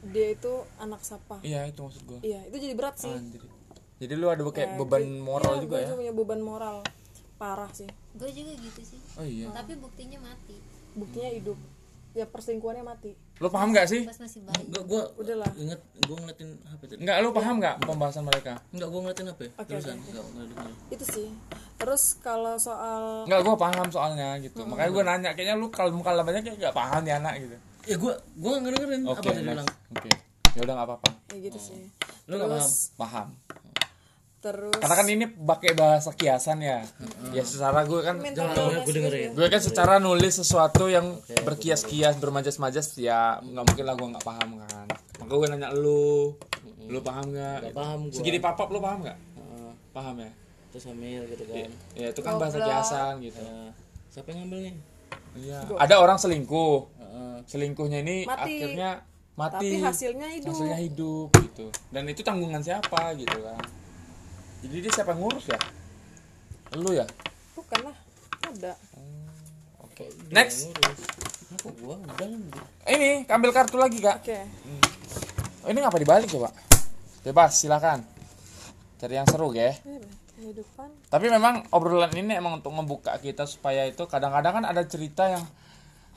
[0.00, 2.18] Dia itu anak siapa iya itu maksud gue.
[2.24, 3.12] Iya itu jadi berat sih.
[3.12, 3.44] Anjir.
[4.00, 5.92] jadi lu ada kayak beban moral Iya, juga gue ya?
[5.92, 6.76] punya beban moral.
[7.36, 7.88] Parah sih.
[8.16, 9.00] Gue juga gitu sih.
[9.20, 9.52] Oh iya.
[9.52, 10.56] Tapi buktinya mati.
[10.96, 11.60] Buktinya hidup
[12.10, 13.14] ya perselingkuhannya mati.
[13.38, 14.02] Lu paham nggak sih?
[14.02, 14.62] Pas masih bayi.
[14.66, 15.50] Enggak gua udahlah.
[15.54, 18.52] inget gua ngeliatin HP tadi nggak lu paham nggak pembahasan mereka?
[18.74, 21.28] Enggak gua ngeliatin HP Oke, terusan oke, enggak enggak dengar itu sih.
[21.80, 24.60] Terus kalau soal nggak gue paham soalnya gitu.
[24.66, 27.56] Makanya gue nanya kayaknya lu kalau muka banyak kayak nggak paham nih anak gitu.
[27.88, 29.50] Ya gua gua nggak dengerin oke apa tadi next.
[29.54, 29.68] bilang.
[29.96, 30.10] Oke.
[30.50, 31.10] Ya udah nggak apa-apa.
[31.30, 31.80] Ya gitu sih.
[32.26, 32.70] Lu nggak paham?
[32.98, 33.28] Paham
[34.40, 36.80] terus karena kan ini pakai bahasa kiasan ya.
[37.36, 39.28] Ya secara gue kan Jangan, gua dengerin.
[39.30, 39.36] gitu.
[39.36, 44.48] gue kan secara nulis sesuatu yang berkias-kias bermajas-majas ya nggak mungkin lah gue nggak paham
[44.64, 44.86] kan.
[45.20, 46.32] Maka gue nanya lu
[46.88, 47.58] lu paham nggak?
[47.68, 48.16] Nggak paham gua.
[48.16, 49.18] segini papap lu paham nggak?
[49.92, 50.30] Paham ya?
[50.72, 51.68] Terus hamil gitu kan.
[51.92, 53.44] ya itu kan bahasa kiasan gitu.
[53.44, 53.76] Ya,
[54.08, 54.74] siapa yang ngambil nih?
[55.36, 55.58] Iya.
[55.76, 56.78] Ada orang selingkuh.
[56.96, 57.34] Heeh.
[57.44, 58.56] selingkuhnya ini Mati.
[58.56, 58.90] akhirnya
[59.36, 59.68] mati.
[59.68, 60.54] Tapi hasilnya hidup.
[60.56, 61.66] Hasilnya hidup gitu.
[61.92, 63.60] Dan itu tanggungan siapa gitu kan
[64.60, 65.58] jadi dia siapa yang ngurus ya?
[66.76, 67.06] Lu ya?
[67.56, 67.96] Bukan lah
[68.46, 68.72] ada.
[69.82, 70.06] Oke.
[70.30, 70.70] Next.
[70.70, 72.66] Kenapa gua udah lah.
[72.88, 74.22] ini ambil kartu lagi kak.
[74.22, 74.38] Oke.
[75.60, 76.52] Oh, ini ngapa dibalik coba
[77.20, 78.00] bebas silakan.
[79.00, 79.72] Cari yang seru ya.
[79.72, 80.00] Iya,
[80.36, 80.88] kehidupan.
[81.08, 85.44] Tapi memang obrolan ini emang untuk membuka kita supaya itu kadang-kadang kan ada cerita yang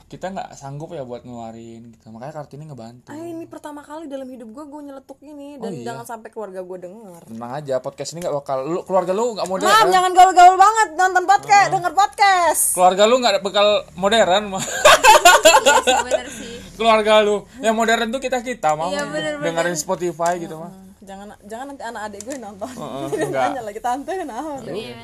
[0.04, 2.12] kita nggak sanggup ya buat ngeluarin gitu.
[2.12, 3.08] Makanya kartini ngebantu.
[3.08, 5.56] Ah ini pertama kali dalam hidup gue gue nyeletuk ini.
[5.56, 5.84] Oh, dan iya.
[5.90, 7.22] jangan sampai keluarga gue denger.
[7.32, 10.88] Tenang aja podcast ini nggak bakal lu keluarga lu nggak modern Mam, jangan gaul-gaul banget.
[10.94, 12.62] Nonton podcast, denger podcast.
[12.76, 16.24] keluarga lu nggak bakal modern mah iya
[16.78, 17.36] keluarga lu.
[17.64, 19.08] Yang modern tuh kita kita mau Iya,
[19.40, 20.72] dengerin Spotify gitu mah
[21.04, 22.70] Jangan jangan nanti anak adik gue nonton.
[23.12, 23.44] Dia enggak.
[23.52, 24.56] nanya lagi tante nah.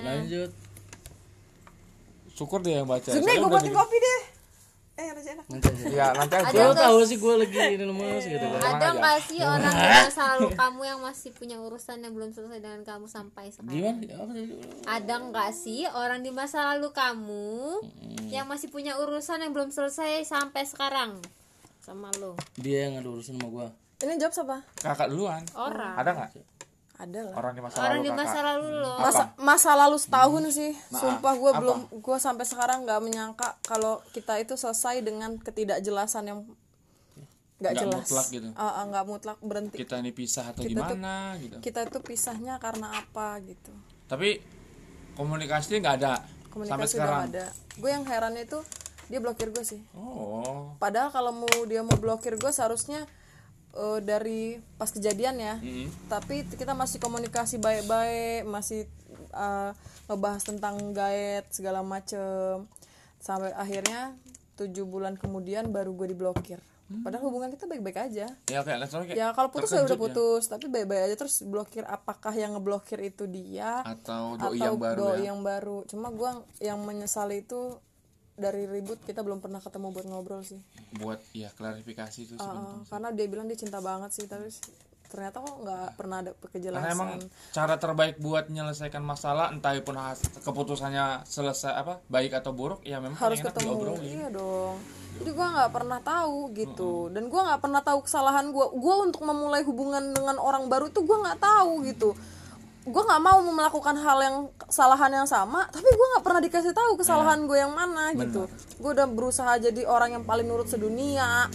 [0.05, 0.51] lanjut.
[2.33, 3.05] Syukur dia yang baca.
[3.05, 4.40] Soalnya gue buatin kopi deh.
[5.01, 5.09] Eh,
[5.97, 6.53] ya nanti aja.
[6.53, 8.61] Lo tahu sih gue lagi ini lemes gitu kan.
[8.61, 8.89] Ada aja.
[9.01, 12.81] nggak sih orang di masa lalu kamu yang masih punya urusan yang belum selesai dengan
[12.85, 13.73] kamu sampai sekarang?
[13.73, 13.97] Gimana
[14.85, 17.81] ada nggak sih orang di masa lalu kamu
[18.29, 21.17] yang masih punya urusan yang belum selesai sampai sekarang
[21.81, 22.37] sama lo?
[22.61, 23.69] Dia yang ada urusan sama gue
[24.05, 24.57] Ini jawab siapa?
[24.85, 25.43] kakak duluan.
[25.57, 25.97] Orang.
[25.97, 26.31] Ada nggak
[27.01, 27.35] Ada lah.
[27.35, 30.73] orang di masa orang lalu di kakak masa lalu lo Masa masa lalu setahun sih.
[30.91, 36.39] Sumpah gue belum gue sampai sekarang nggak menyangka kalau kita itu selesai dengan ketidakjelasan yang
[37.59, 38.05] nggak Nggak jelas.
[38.05, 38.49] mutlak gitu.
[38.55, 39.77] Ah, ah, nggak mutlak berhenti.
[39.77, 43.73] kita ini pisah atau Kita tuh- gimana gitu Kita itu pisahnya karena apa gitu.
[44.07, 44.41] tapi
[45.15, 47.45] komunikasi nggak ada sampai Komunikasi udah sekarang ada.
[47.75, 48.59] Gue yang herannya itu
[49.07, 49.81] dia blokir gue sih.
[49.93, 53.05] oh Padahal kalau mau dia mau blokir gue seharusnya
[53.77, 55.55] eh, dari pas kejadian ya.
[56.11, 58.87] Tapi kita masih komunikasi baik-baik, masih
[59.35, 59.71] eh,
[60.11, 62.67] ngebahas tentang gaet segala macem.
[63.21, 64.17] Sampai akhirnya
[64.57, 66.61] tujuh bulan kemudian baru gue diblokir.
[66.91, 68.27] Padahal hubungan kita baik-baik aja.
[68.51, 71.87] ya kayak kayak Ya kalau putus ya udah terkejut putus, tapi baik-baik aja terus blokir
[71.87, 75.87] apakah yang ngeblokir itu dia atau doi atau yang baru doi ya yang baru.
[75.87, 77.79] Cuma gua yang menyesali itu
[78.41, 80.59] dari ribut kita belum pernah ketemu buat ngobrol sih.
[80.97, 84.49] buat ya klarifikasi itu Uh, karena dia bilang dia cinta banget sih tapi
[85.11, 89.99] ternyata kok nggak pernah ada karena emang kejelasan cara terbaik buat menyelesaikan masalah entah pun
[89.99, 93.71] has- keputusannya selesai apa baik atau buruk ya memang harus ketemu.
[93.75, 94.07] diobrolin.
[94.07, 94.79] Iya dong.
[95.19, 97.11] Jadi gua nggak pernah tahu gitu.
[97.11, 98.71] Dan gua nggak pernah tahu kesalahan gua.
[98.71, 102.15] Gua untuk memulai hubungan dengan orang baru itu gua nggak tahu gitu
[102.89, 106.97] gua nggak mau melakukan hal yang kesalahan yang sama tapi gua nggak pernah dikasih tahu
[106.97, 108.49] kesalahan gue yang mana gitu.
[108.81, 111.51] Gua udah berusaha jadi orang yang paling nurut sedunia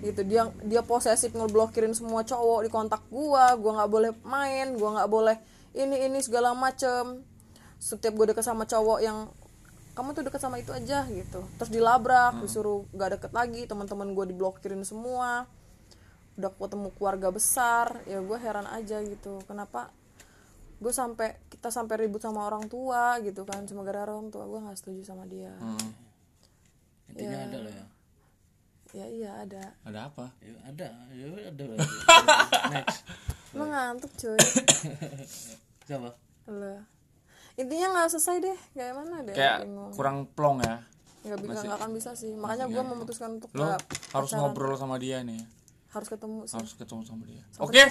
[0.00, 0.24] gitu.
[0.24, 5.10] Dia dia posesif ngeblokirin semua cowok di kontak gua gua nggak boleh main gua nggak
[5.12, 5.36] boleh
[5.74, 7.22] ini ini segala macem.
[7.80, 9.32] Setiap gue deket sama cowok yang
[9.96, 11.40] kamu tuh deket sama itu aja gitu.
[11.56, 15.48] Terus dilabrak disuruh gak deket lagi teman-teman gue diblokirin semua.
[16.36, 19.40] Udah ketemu keluarga besar ya gue heran aja gitu.
[19.48, 19.92] Kenapa
[20.80, 24.48] gue sampai kita sampai ribut sama orang tua gitu kan cuma gara-gara orang tua.
[24.48, 25.52] Gue nggak setuju sama dia.
[25.60, 25.92] Hmm.
[27.10, 27.86] intinya ada lah ya.
[28.90, 29.64] Ya iya ada.
[29.84, 30.26] Ada apa?
[30.40, 30.88] Ya ada.
[31.12, 31.64] Ya ada
[32.72, 33.04] next.
[33.52, 34.40] Emang ngantuk cuy.
[35.88, 36.10] Siapa?
[36.48, 36.76] Lo
[37.60, 38.58] intinya nggak selesai deh.
[38.72, 39.92] Kayak mana deh kayak bingung.
[39.92, 40.80] kurang plong ya.
[41.28, 42.32] Nggak bisa nggak akan bisa sih.
[42.32, 43.76] Makanya gue memutuskan untuk lo
[44.16, 45.59] harus ngobrol sama dia nih
[45.90, 46.54] harus ketemu sih.
[46.56, 47.42] Harus ketemu sama dia.
[47.58, 47.82] Oke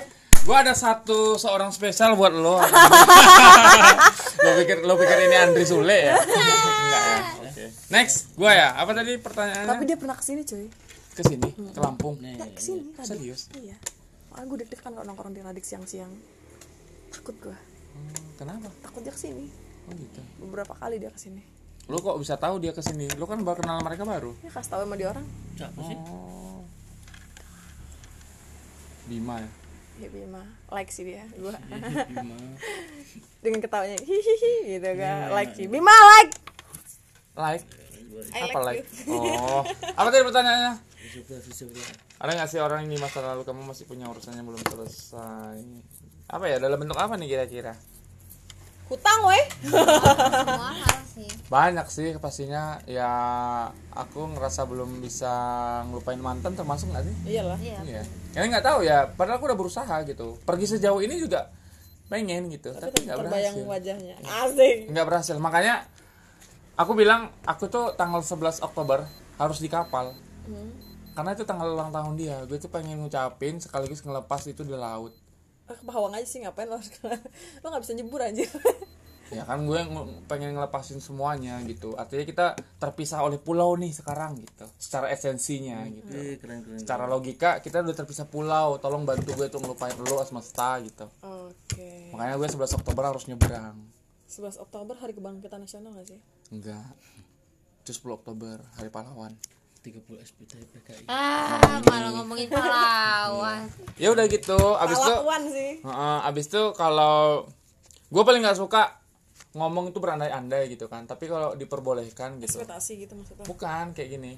[0.48, 2.58] gua ada satu seorang spesial buat lo.
[4.40, 6.16] Lo pikir lo pikir ini Andri Sule ya?
[6.16, 7.20] Enggak ya?
[7.44, 7.66] Oke.
[7.92, 8.68] Next gua ya.
[8.80, 9.68] Apa tadi pertanyaannya?
[9.68, 10.72] Tapi dia pernah ke sini cuy.
[11.12, 11.50] Ke sini?
[11.76, 12.16] Ke Lampung?
[12.24, 13.52] Ke sini tadi serius?
[13.52, 13.76] Iya.
[14.32, 16.14] Makanya gue deg-degan kalau nongkrong di Radik siang-siang.
[17.12, 17.58] Takut gue
[17.90, 18.70] Hmm, kenapa?
[18.86, 19.50] Takut dia ke sini.
[19.90, 20.22] Oh gitu.
[20.40, 21.42] Beberapa kali dia ke sini.
[21.90, 23.10] Lo kok bisa tahu dia ke sini?
[23.18, 24.32] Lo kan baru kenal mereka baru?
[24.40, 25.26] Ya kasih tahu sama dia orang.
[25.58, 25.98] Siapa sih?
[26.00, 26.59] Oh
[29.10, 29.50] Bima ya?
[30.06, 30.46] Ya Bima.
[30.70, 31.26] Like sih dia.
[31.34, 32.56] Gue gimana
[33.44, 35.34] dengan ketawanya hihihi gitu kan.
[35.34, 35.66] Like sih.
[35.66, 36.34] Bima like!
[37.34, 37.66] Like?
[38.30, 39.10] I apa like like?
[39.10, 39.66] oh.
[39.98, 40.74] Apa tadi pertanyaannya?
[42.22, 45.58] Ada nggak sih orang ini masa lalu kamu masih punya urusannya belum selesai?
[46.30, 46.62] Apa ya?
[46.62, 47.74] Dalam bentuk apa nih kira-kira
[48.90, 49.46] hutang weh.
[49.70, 52.82] Semua hal sih banyak sih pastinya.
[52.90, 53.12] Ya
[53.94, 55.32] aku ngerasa belum bisa
[55.90, 57.16] ngelupain mantan termasuk nggak sih?
[57.38, 57.60] Iyalah.
[57.62, 57.80] Iya.
[57.86, 58.02] Iya.
[58.34, 60.38] Ya nggak tahu ya padahal aku udah berusaha gitu.
[60.44, 61.54] Pergi sejauh ini juga
[62.10, 63.70] pengen gitu tapi nggak terbayang berhasil.
[63.70, 64.16] wajahnya.
[64.26, 64.78] Asik.
[64.90, 65.36] Nggak berhasil.
[65.38, 65.86] Makanya
[66.74, 69.06] aku bilang aku tuh tanggal 11 Oktober
[69.38, 70.18] harus di kapal
[71.14, 72.42] karena itu tanggal ulang tahun dia.
[72.50, 75.14] Gue tuh pengen ngucapin sekaligus ngelepas itu di laut
[75.70, 77.06] ah, ke Pahawang aja sih ngapain lo harus ke-
[77.62, 78.42] lo nggak bisa nyebur aja
[79.30, 81.94] ya kan gue nge- pengen ngelepasin semuanya gitu.
[81.94, 82.46] Artinya kita
[82.82, 84.66] terpisah oleh pulau nih sekarang gitu.
[84.74, 86.18] Secara esensinya gitu.
[86.18, 88.82] Ih, keren keren secara logika kita udah terpisah pulau.
[88.82, 91.06] Tolong bantu gue tuh ngelupain lo semesta gitu.
[91.22, 92.10] Oke.
[92.10, 93.78] Makanya gue 11 Oktober harus nyebrang.
[94.26, 96.18] 11 Oktober hari kebangkitan nasional gak sih?
[96.50, 96.90] Enggak.
[97.86, 99.38] Itu 10 Oktober hari pahlawan
[99.80, 103.64] 30 SPT PKI ah malah ngomongin pahlawan.
[103.96, 105.14] Ya udah gitu abis itu
[105.56, 105.72] sih.
[105.80, 107.48] Heeh, abis itu kalau
[108.12, 109.00] gue paling nggak suka
[109.56, 112.60] ngomong itu berandai-andai gitu kan tapi kalau diperbolehkan gitu.
[112.60, 113.48] Ekspektasi gitu maksudnya?
[113.48, 114.36] Bukan kayak gini.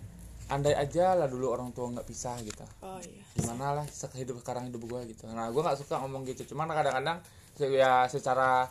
[0.51, 2.67] Andai aja lah dulu orang tua nggak pisah gitu.
[2.83, 3.23] Oh iya.
[3.39, 5.25] Gimana lah hidup sekarang hidup gue gitu.
[5.31, 6.53] Nah gue nggak suka ngomong gitu.
[6.53, 7.23] Cuman kadang-kadang
[7.57, 8.67] ya secara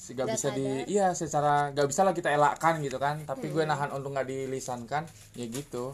[0.00, 3.20] Nggak bisa di iya secara gak bisa lah kita elakkan gitu kan.
[3.28, 5.04] Tapi gue nahan untuk nggak dilisankan
[5.36, 5.92] ya gitu.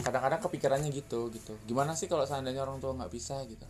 [0.00, 1.52] Kadang-kadang kepikirannya gitu gitu.
[1.68, 3.68] Gimana sih kalau seandainya orang tua nggak bisa gitu?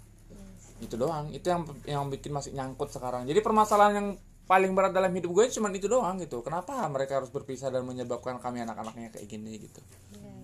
[0.78, 1.34] Itu doang.
[1.34, 3.26] Itu yang yang bikin masih nyangkut sekarang.
[3.26, 4.08] Jadi permasalahan yang
[4.48, 6.40] paling berat dalam hidup gue cuman itu doang gitu.
[6.40, 9.82] Kenapa mereka harus berpisah dan menyebabkan kami anak-anaknya kayak gini gitu?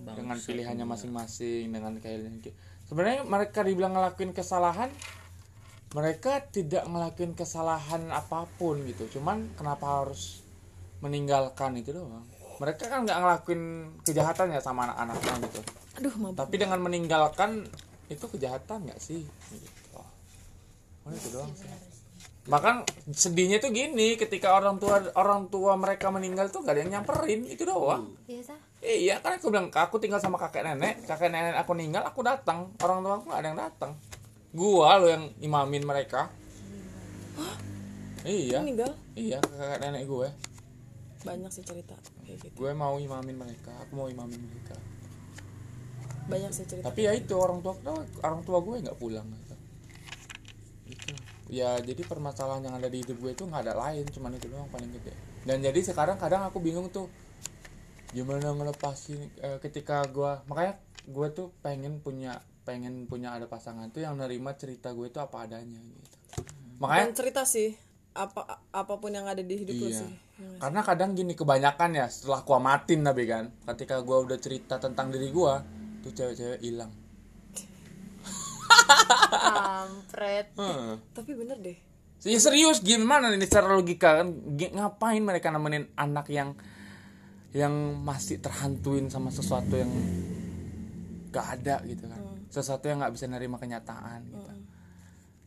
[0.05, 2.53] Dengan pilihannya masing-masing dengan kayaknya
[2.85, 4.93] sebenarnya mereka dibilang ngelakuin kesalahan
[5.95, 9.15] mereka tidak ngelakuin kesalahan apa pun gitu.
[9.15, 10.43] Cuman kenapa harus
[10.99, 12.27] meninggalkan itu doang?
[12.59, 13.63] Mereka kan nggak ngelakuin
[14.03, 15.59] kejahatan ya sama anak-anaknya gitu.
[15.95, 17.63] Aduh mabuk tapi dengan meninggalkan
[18.11, 19.23] itu kejahatan nggak sih?
[19.23, 19.71] Gitu.
[19.95, 21.71] oh itu doang sih.
[22.45, 22.75] Bahkan
[23.15, 27.47] sedihnya tuh gini ketika orang tua orang tua mereka meninggal tuh gak ada yang nyamperin
[27.47, 28.11] itu doang.
[28.27, 28.53] Biasa.
[28.83, 32.69] Iya kan aku bilang aku tinggal sama kakek nenek, kakek nenek aku meninggal aku datang,
[32.83, 33.91] orang tua aku gak ada yang datang.
[34.55, 36.31] Gua lo yang imamin mereka.
[38.25, 40.29] Iya, meninggal iya kakek nenek gue.
[41.25, 41.93] banyak sih cerita
[42.25, 44.73] kayak gitu Gue mau imamin mereka, aku mau imamin mereka.
[46.25, 47.77] banyak sih cerita Tapi ya itu orang tua
[48.25, 49.29] orang tua gue nggak pulang.
[49.29, 49.55] Gitu.
[50.89, 51.13] Gitu.
[51.53, 54.69] Ya jadi permasalahan yang ada di hidup gue itu nggak ada lain, cuman itu doang
[54.73, 55.13] paling gede.
[55.45, 57.05] Dan jadi sekarang kadang aku bingung tuh
[58.09, 64.01] gimana ngelepasin eh, ketika gue makanya gue tuh pengen punya pengen punya ada pasangan tuh
[64.01, 66.17] yang nerima cerita gue itu apa adanya gitu.
[66.81, 67.69] Makanya Bukan cerita sih
[68.15, 70.01] apa apa pun yang ada di hidup lu Iya.
[70.07, 70.13] sih
[70.59, 75.07] Karena kadang gini kebanyakan ya setelah gua matin tapi kan, ketika gua udah cerita tentang
[75.07, 75.63] diri gua,
[76.03, 76.91] tuh cewek-cewek hilang.
[79.31, 80.99] kampret Hmm.
[81.15, 81.77] tapi bener deh
[82.25, 86.57] Ya serius gimana ini secara logika kan ngapain mereka nemenin anak yang
[87.53, 89.87] yang masih terhantuin sama sesuatu yang
[91.29, 92.17] gak ada gitu kan.
[92.55, 94.51] Sesuatu yang nggak bisa nerima kenyataan gitu.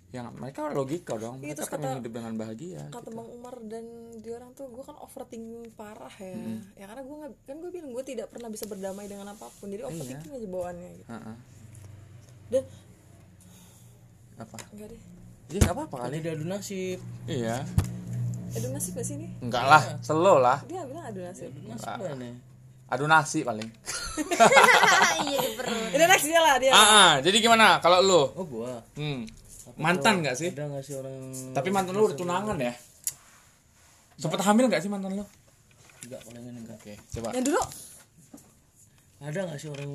[0.08, 2.82] Yang mereka logika dong, Iya, mereka terus pengen kata- hidup dengan bahagia.
[2.90, 3.84] kata bang Umar dan
[4.18, 6.32] dia orang tuh gue kan overthinking parah ya
[6.74, 9.66] ya karena gue nggak kan gue bilang gue tidak pernah bisa berdamai dengan apa pun
[9.66, 11.36] jadi overthinking aja bawaannya gitu Heeh.
[12.50, 12.64] dan
[14.38, 14.56] Apa?
[14.70, 15.00] enggak deh
[15.48, 16.04] Ya nggak apa-apa kali.
[16.06, 16.98] Tadi dia adu nasib.
[17.24, 17.56] Iya.
[18.50, 20.60] adu nasib gak sih ini Enggak lah, slow lah.
[20.64, 22.32] dia bilang adu nasib Nasib lah nih.
[22.88, 23.68] Adu nasi paling.
[25.24, 28.22] iya di perut ini lah dia Ah, ah, jadi gimana kalau lu?
[28.32, 28.80] Oh gua.
[28.96, 29.28] Hmm.
[29.76, 30.48] Mantan nggak sih?
[30.50, 31.14] Ada nggak sih orang?
[31.52, 32.72] Tapi mantan lu udah tunangan ya?
[34.16, 35.24] Sempet hamil nggak sih mantan lu?
[36.02, 36.78] Enggak paling ini enggak.
[36.80, 37.28] Oke, coba.
[37.36, 37.62] yang dulu
[39.18, 39.90] Ada nggak sih orang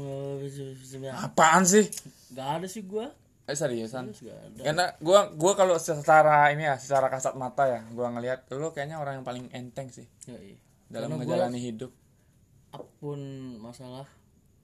[1.18, 1.86] Apaan sih?
[2.30, 3.10] Enggak ada sih gua.
[3.44, 4.14] Eh seriusan?
[4.14, 4.62] Enggak ada.
[4.62, 9.02] Karena gua gua kalau secara ini ya, secara kasat mata ya, gua ngelihat lu kayaknya
[9.02, 10.56] orang yang paling enteng sih Ya, iya.
[10.88, 11.92] dalam Karena gua- menjalani hidup.
[12.74, 13.20] Apa pun
[13.58, 14.10] masalah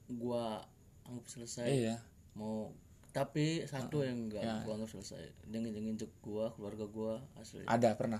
[0.08, 0.58] gua
[1.04, 1.96] anggap selesai Iya.
[2.32, 2.74] mau
[3.10, 4.62] tapi satu yang enggak Ya.
[4.62, 8.18] gua anggap selesai dia nginjek gua keluarga gua asli Ada pernah.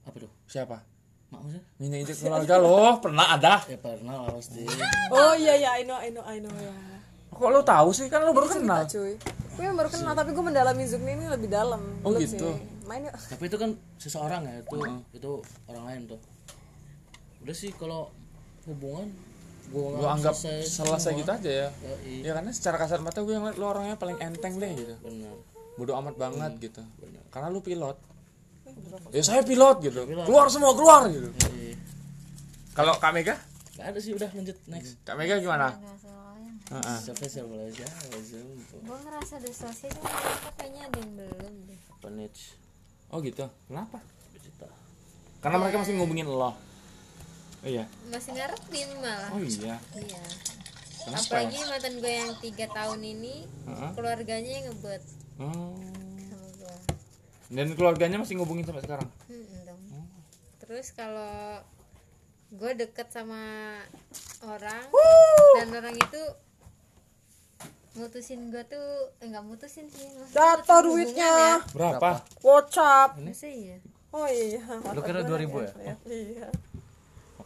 [0.00, 0.78] apa tuh Siapa?
[1.28, 3.60] mak maksudnya Nginjek keluarga lo pernah ada.
[3.64, 4.64] ya pernah lah pasti
[5.10, 6.72] oh iya iya I know I know I know ya
[7.28, 8.08] Kok lu tahu sih?
[8.08, 8.82] Kan lu baru kenal.
[8.84, 12.48] cuy gue yang baru kenal tapi gue mendalami Zukni ini lebih dalam Oh, Belum gitu.
[12.48, 12.86] sih.
[12.86, 14.78] main yuk tapi itu kan seseorang ya itu
[15.12, 15.30] itu
[15.66, 16.20] orang lain tuh
[17.38, 18.08] udah sih kalau
[18.68, 19.08] hubungan
[19.68, 21.20] gua Lu anggap selesai selesai semua.
[21.20, 21.68] gitu aja ya.
[21.68, 24.72] ya, iya Ya karena secara kasat mata gue yang liat lu orangnya paling enteng deh
[24.72, 24.94] gitu.
[25.04, 25.34] benar
[25.76, 26.82] Bodoh amat banget gitu.
[27.00, 27.96] benar Karena lu pilot.
[29.12, 30.00] Ya saya pilot gitu.
[30.04, 31.28] Keluar semua keluar gitu.
[31.52, 31.76] Iya.
[32.72, 33.36] Kalau Kak Mega?
[33.76, 35.68] Nggak ada sih udah lanjut next Kak Mega gimana?
[36.68, 36.98] Heeh.
[37.00, 37.88] spesial Malaysia
[38.20, 39.52] Zoom gue ngerasa tuh
[40.04, 42.40] mereka kayaknya ada yang belum deh Penich
[43.08, 43.48] Oh gitu.
[43.68, 44.04] Kenapa?
[45.40, 46.52] Karena mereka masih ngubungin lo.
[47.58, 47.84] Oh iya.
[48.06, 49.76] masih ngarepin malah Oh iya.
[49.94, 50.22] iya
[50.98, 51.24] Kenapa ya?
[51.24, 53.34] apalagi mantan gue yang tiga tahun ini
[53.66, 53.90] Heeh.
[53.92, 55.02] keluarganya yang ngebuat
[55.38, 55.78] Oh.
[56.20, 56.76] sama gue
[57.48, 59.08] Dan keluarganya masih ngubungin sampai sekarang.
[59.24, 59.80] Hmm, dong.
[60.58, 61.62] Terus kalau
[62.50, 63.78] gue deket sama
[64.42, 64.84] orang
[65.54, 66.22] dan orang itu
[67.94, 71.34] mutusin gue tuh eh, nggak mutusin sih Jatuh mutusin duitnya.
[71.58, 72.10] hubungan Berapa?
[72.40, 73.24] Whatsapp ya.
[73.26, 73.76] Masa iya
[74.08, 75.44] oh iya lu kira 2000
[75.84, 76.46] ya iya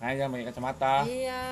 [0.02, 0.94] Makanya jangan pakai kacamata.
[1.06, 1.42] iya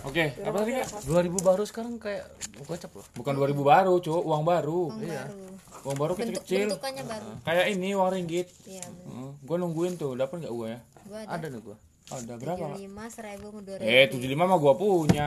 [0.00, 0.88] Oke, apa tadi Kak?
[1.04, 2.24] 2000 baru sekarang kayak
[2.58, 4.18] gocap loh Bukan 2000 baru, Cuk.
[4.18, 4.88] Uang baru.
[4.88, 5.36] uang baru
[5.80, 6.66] Uang baru kecil-kecil.
[6.66, 8.48] bentukannya baru Kayak ini uang ringgit.
[8.64, 9.30] iya Heeh.
[9.40, 10.80] Gua nungguin tuh, dapat nggak gua ya?
[11.00, 11.76] gue ada ada nih gua
[12.10, 12.58] Oh, ada berapa?
[12.66, 15.26] tujuh lima seribu dua Eh, ribu 75 mah gua punya.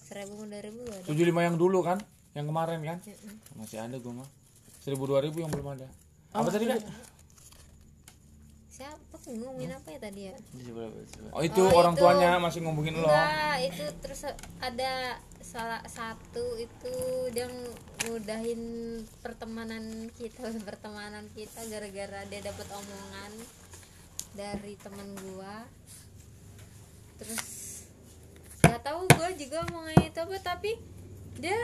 [0.00, 1.98] seribu dua ribu ada 75 yang dulu kan?
[2.32, 2.98] Yang kemarin kan?
[3.52, 4.28] Masih ada gua mah.
[4.80, 5.84] 1000 2000 yang belum ada.
[6.30, 6.80] Apa tadi kan?
[8.78, 8.94] Siapa
[9.26, 10.36] ngomongin apa ya tadi ya.
[11.30, 12.00] Oh itu Oh, orang itu.
[12.00, 13.04] tuanya masih ngomongin lo.
[13.04, 14.22] enggak itu terus
[14.58, 14.92] ada
[15.40, 16.94] salah satu itu
[17.28, 17.50] dia
[18.00, 18.62] ngudahin
[19.18, 19.82] pertemanan
[20.14, 23.32] kita pertemanan kita gara-gara dia dapat omongan
[24.32, 25.66] dari teman gua
[27.18, 27.42] terus
[28.60, 30.70] nggak tahu gua juga omongan itu apa tapi
[31.34, 31.58] dia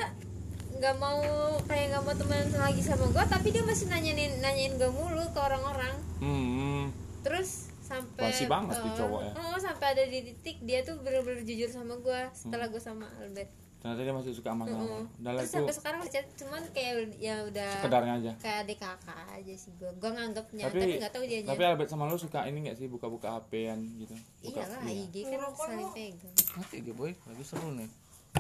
[0.75, 1.23] nggak mau
[1.63, 5.39] kayak nggak mau temenan lagi sama gua tapi dia masih nanyain nanyain gak mulu ke
[5.39, 6.89] orang-orang Hmm.
[7.25, 9.33] Terus sampai Basi banget tuh eh, cowok ya.
[9.37, 13.53] oh, sampai ada di titik dia tuh bener-bener jujur sama gua setelah gua sama Albert
[13.85, 14.81] Ternyata dia masih suka sama kamu.
[14.81, 15.05] Heeh.
[15.21, 18.33] Udah lah terus itu sampai sekarang chat cuman kayak ya udah sekedarnya aja.
[18.41, 21.91] kayak adik kakak aja sih gua gua nganggapnya Tapi tapi nggak tahu dia tapi Albert
[21.93, 24.17] sama lu suka ini gak sih buka-buka HP-an gitu?
[24.41, 27.89] Buka, iyalah IG kan saling pegang Mati dia boy, lagi seru nih.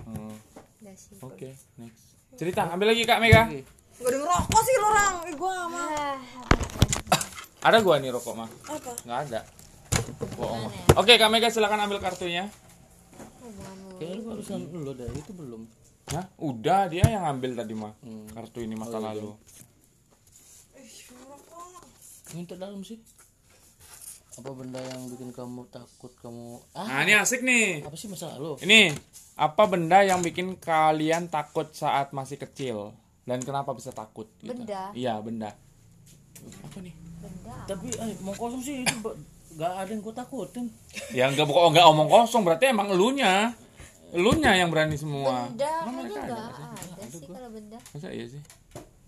[0.08, 0.36] Hmm.
[0.80, 2.16] udah sih Oke, next.
[2.40, 3.44] Cerita, ambil lagi Kak Mega.
[3.44, 6.18] Gak ada ngerokok sih lo orang eh, gue gak mau ah,
[7.64, 8.48] Ada gua nih rokok mah.
[8.68, 9.40] apa Nggak ada.
[10.36, 10.68] Bohong.
[10.68, 11.00] Ya?
[11.00, 12.52] Oke, Kak Mega silakan ambil kartunya.
[13.96, 15.62] Kayaknya lu barusan lu dah itu belum.
[16.12, 16.28] Hah?
[16.36, 17.96] Udah, dia yang ambil tadi mah.
[18.04, 18.28] Hmm.
[18.28, 19.32] Kartu ini masa lalu.
[22.36, 23.00] Minta dalam sih.
[24.34, 27.86] Apa benda yang bikin kamu takut kamu ah Nah, ini asik nih.
[27.86, 28.58] apa sih masalah lu?
[28.58, 28.90] Ini
[29.38, 32.98] apa benda yang bikin kalian takut saat masih kecil
[33.30, 34.26] dan kenapa bisa takut?
[34.42, 34.50] gitu?
[34.50, 34.90] Benda?
[34.90, 35.54] Iya benda.
[36.66, 37.03] Apa nih?
[37.26, 38.96] Benda Tapi eh, mau kosong sih itu
[39.54, 40.66] gak ada yang gue takutin.
[41.10, 43.54] Ya nggak oh, nggak omong kosong berarti emang elunya,
[44.10, 45.46] elunya yang berani semua.
[45.48, 46.90] benda kayaknya mereka ada nggak nggak sih?
[46.90, 48.42] ada sih kalau benda Masa iya sih?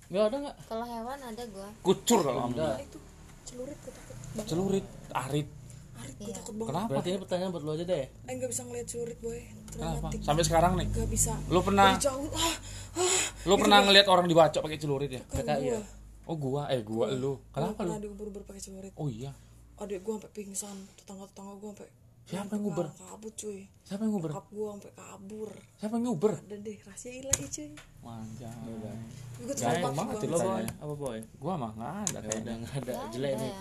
[0.07, 0.57] Gak ada nggak?
[0.64, 2.40] kalau hewan ada gua Kucur kalau.
[2.46, 2.79] Benda.
[2.79, 2.98] itu
[3.44, 5.48] celurit gue takut Celurit, arit.
[5.96, 6.35] arit gue Iya.
[6.37, 6.88] takut banget Kenapa?
[6.88, 8.05] Berarti ini pertanyaan buat lu aja deh.
[8.07, 9.74] eh bisa ngeliat celurit boy Kenapa?
[9.98, 10.87] traumatik Sampai sekarang nih.
[10.88, 12.55] gak bisa Lu pernah jauh ah,
[12.96, 15.22] ah, lu pernah ngeliat orang dibacok pakai celurit ya?
[15.24, 15.81] kan PKI ya?
[16.26, 17.38] Oh gua, eh gua lu.
[17.50, 17.78] Kenapa lu?
[17.86, 19.30] pernah diubur-ubur pakai celurit Oh iya.
[19.76, 21.88] adik gue sampai pingsan tetangga-tetangga gue sampai
[22.26, 22.86] Siapa yang nguber?
[22.90, 24.30] kabur cuy Siapa yang nguber?
[24.32, 26.32] Bokap gue sampai kabur Siapa yang nguber?
[26.42, 27.78] dan deh rahasia lagi cuy tuh
[29.46, 31.18] Gaya sumpah banget gua- itu Lo boy, apa boy?
[31.38, 32.54] Gua mah nggak ada Ya udah kayaknya.
[32.56, 33.52] nggak ada jelek nih.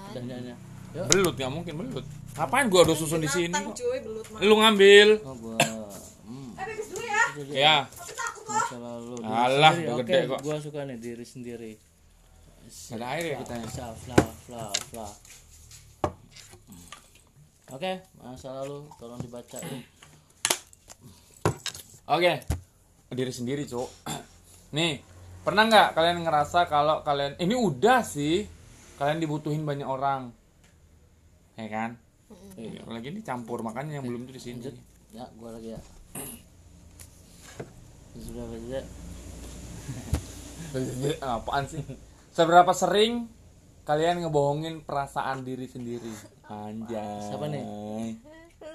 [0.95, 1.05] Yuk.
[1.11, 2.05] Belut nggak mungkin belut.
[2.33, 3.51] Ngapain gua udah susun di sini?
[3.51, 5.09] Binatang, cuy belut mah Lu ngambil.
[5.21, 5.57] Oh gua
[6.23, 6.49] hmm.
[6.55, 6.65] eh
[7.03, 7.75] ya Ya.
[8.47, 10.39] Masa lalu diri Alah, udah gede kok.
[10.41, 11.71] gua suka nih diri sendiri.
[12.65, 13.67] Nggak ada air ya kita ya.
[13.69, 15.07] Fla, fla, fla, fla.
[17.73, 19.81] Oke, masa lalu tolong dibacain.
[22.09, 22.33] Oke.
[23.09, 23.89] Diri sendiri, Cuk.
[24.77, 25.01] Nih,
[25.45, 28.45] pernah nggak kalian ngerasa kalau kalian ini udah sih
[28.97, 30.33] kalian dibutuhin banyak orang.
[31.57, 32.01] Ya kan?
[32.57, 34.73] Iya, lagi ini campur makanya yang belum tuh di sini.
[35.13, 35.81] Ya, gua lagi ya.
[38.17, 38.81] Sudah baca.
[41.39, 41.83] Apaan sih?
[42.35, 43.31] Seberapa sering
[43.87, 46.11] kalian ngebohongin perasaan diri sendiri?
[46.51, 47.31] Anjay.
[47.31, 47.63] Siapa nih?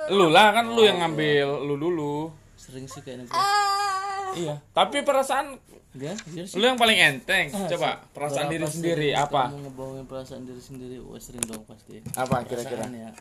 [0.08, 2.32] Lu lah kan lu yang ngambil lu dulu.
[2.56, 4.64] Sering sih kayaknya ah Iya.
[4.72, 5.60] Tapi perasaan
[5.92, 6.56] Dia, dia sih.
[6.56, 7.52] lu yang paling enteng.
[7.52, 9.52] Coba perasaan diri sendiri apa?
[9.52, 12.00] Kamu ngebohongin perasaan diri sendiri, wah sering dong pasti.
[12.16, 12.88] Apa kira-kira?
[12.88, 13.12] Ya.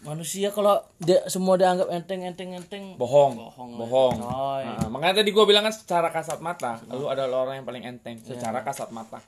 [0.00, 3.36] Manusia kalau dia semua dianggap enteng enteng enteng Bohong.
[3.36, 4.16] Bohong, Bohong.
[4.16, 4.64] coy.
[4.64, 8.16] Nah, makanya tadi gua bilang kan secara kasat mata, lu adalah orang yang paling enteng
[8.16, 9.20] secara kasat mata.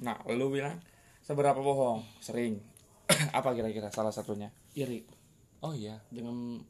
[0.00, 0.80] Nah, lu bilang
[1.20, 2.00] seberapa bohong?
[2.24, 2.56] Sering.
[3.36, 4.48] apa kira-kira salah satunya?
[4.72, 5.04] iri
[5.60, 6.00] Oh iya.
[6.08, 6.60] dengan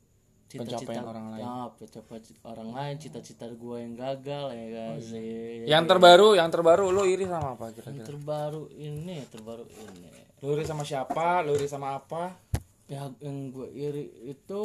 [0.46, 1.42] cita-cita Pencapaian orang lain.
[1.42, 5.66] Ya, pencapaian orang lain, cita-cita gue yang gagal ya kan sih.
[5.66, 8.06] Yang terbaru, yang terbaru lu iri sama apa Yang kira-kira?
[8.06, 10.10] terbaru ini, terbaru ini.
[10.42, 11.42] Lu iri sama siapa?
[11.42, 12.38] Lu iri sama apa?
[12.84, 14.60] Ya yang gue iri itu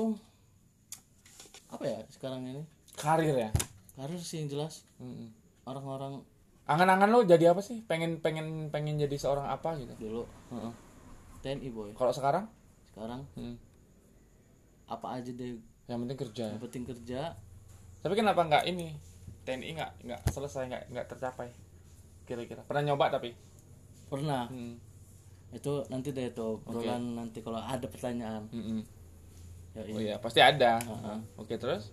[1.69, 2.63] apa ya sekarang ini?
[2.93, 3.49] Karir ya.
[3.95, 5.31] Karir sih yang jelas Mm-mm.
[5.63, 6.19] orang-orang
[6.69, 7.81] Angan-angan lu jadi apa sih?
[7.81, 9.93] Pengen pengen pengen jadi seorang apa gitu?
[9.97, 10.73] dulu Heeh.
[11.39, 11.89] TNI boy.
[11.95, 12.45] Kalau sekarang?
[12.91, 13.55] Sekarang Mm.
[14.85, 15.55] apa aja deh
[15.85, 16.45] Yang penting kerja.
[16.49, 17.21] yang penting kerja
[17.99, 18.93] Tapi kenapa nggak ini?
[19.43, 21.49] TNI nggak nggak selesai nggak nggak tercapai?
[22.25, 23.31] Kira-kira pernah nyoba tapi?
[24.09, 24.75] pernah Hmm.
[25.49, 28.45] Itu nanti deh tuh obrolan nanti kalau ada pertanyaan.
[28.53, 28.85] Mm-mm.
[29.73, 30.77] ya, Oh iya pasti ada.
[30.77, 31.17] Heeh.
[31.41, 31.89] Oke terus?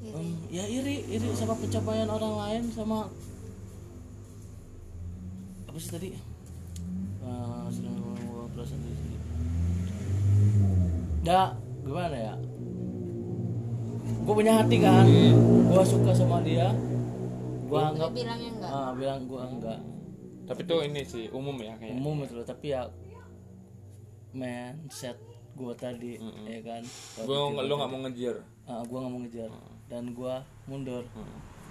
[0.00, 3.08] Em, ya iri iri sama pencapaian orang lain sama
[5.68, 6.08] apa sih tadi?
[6.12, 7.96] Eh, sedang
[8.52, 9.18] perasaan diri sendiri
[11.80, 12.34] gimana ya?
[14.20, 15.04] Gue punya hati kan?
[15.72, 16.68] Gue suka sama dia.
[17.70, 18.70] Gue anggap bilangnya enggak.
[18.70, 19.80] Ah, bilang gue enggak
[20.50, 21.94] Tapi itu ini sih umum ya kayaknya.
[21.96, 22.82] umum itu loh tapi ya
[24.30, 25.16] mindset
[25.50, 26.82] gue tadi ya kan?
[27.22, 28.36] Gue lu nggak mau ngejar.
[28.66, 29.50] gue nggak mau ngejar.
[29.86, 30.34] Dan gue
[30.66, 31.02] mundur.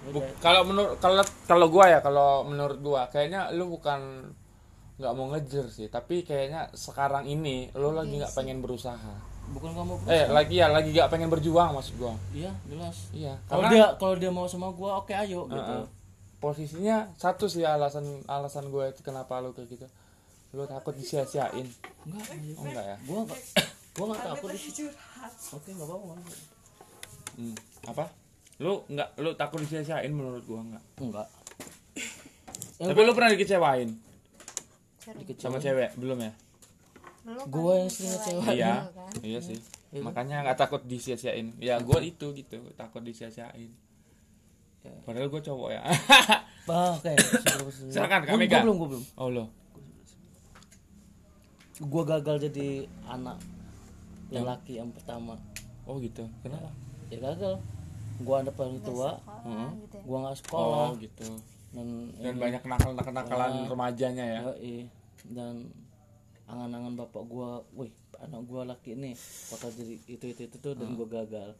[0.00, 4.32] Buk- kalau menurut kalau kalau gua ya kalau menurut gua kayaknya lu bukan
[4.96, 9.12] nggak mau ngejer sih tapi kayaknya sekarang ini lo lagi Iya nggak pengen berusaha.
[9.52, 12.16] Bukan kamu eh lagi ya lagi nggak pengen berjuang maksud gua.
[12.32, 13.12] Iya jelas.
[13.12, 15.60] Iya kalau dia kalau dia mau sama gua oke ayo gitu.
[15.60, 15.84] Heeh.
[16.40, 19.86] Posisinya satu sih alasan alasan gue itu kenapa lo kayak gitu.
[20.56, 21.68] Lo takut disia-siain.
[22.08, 22.26] Enggak
[22.58, 22.96] oh enggak ya?
[23.06, 23.40] gua enggak
[23.94, 26.14] gua enggak takut oke enggak apa-apa
[27.30, 27.54] Hmm,
[27.86, 28.04] apa?
[28.58, 30.84] Lo nggak lo takut disia-siain menurut gua enggak?
[30.98, 31.28] Enggak.
[32.80, 33.90] Tapi lo pernah dikecewain?
[35.38, 36.32] Sama cewek belum ya?
[37.20, 38.56] Kan Gua yang sering ngecewain.
[38.56, 39.12] iya gitu kan.
[39.22, 39.58] iya sih.
[40.00, 41.52] Makanya nggak takut disia-siain.
[41.60, 43.70] Ya gue itu gitu takut disia-siain
[45.02, 45.82] padahal gue cowok ya.
[46.70, 47.10] Ah oke
[47.90, 48.62] Silakan, kami gua Kak.
[48.62, 49.44] belum gua belum oh lo
[51.82, 52.68] gua gagal jadi
[53.04, 53.40] anak
[54.30, 55.34] lelaki yang pertama.
[55.82, 56.22] Oh gitu.
[56.40, 56.70] Kenapa?
[57.08, 57.58] Ya gagal.
[58.20, 59.18] Gua ada paling tua.
[59.18, 60.02] Sekolah gitu ya.
[60.04, 60.86] gua nggak sekolah.
[60.86, 61.28] Oh gitu.
[61.70, 63.66] Dan dan banyak nakal nakal nakalan Ah.
[63.66, 64.40] remajanya ya?
[64.46, 64.76] Yoi.
[65.26, 65.68] dan
[66.46, 69.18] angan-angan bapak gua, wih anak gua laki nih.
[69.50, 71.50] Bakal jadi itu itu itu tuh dan gua gagal.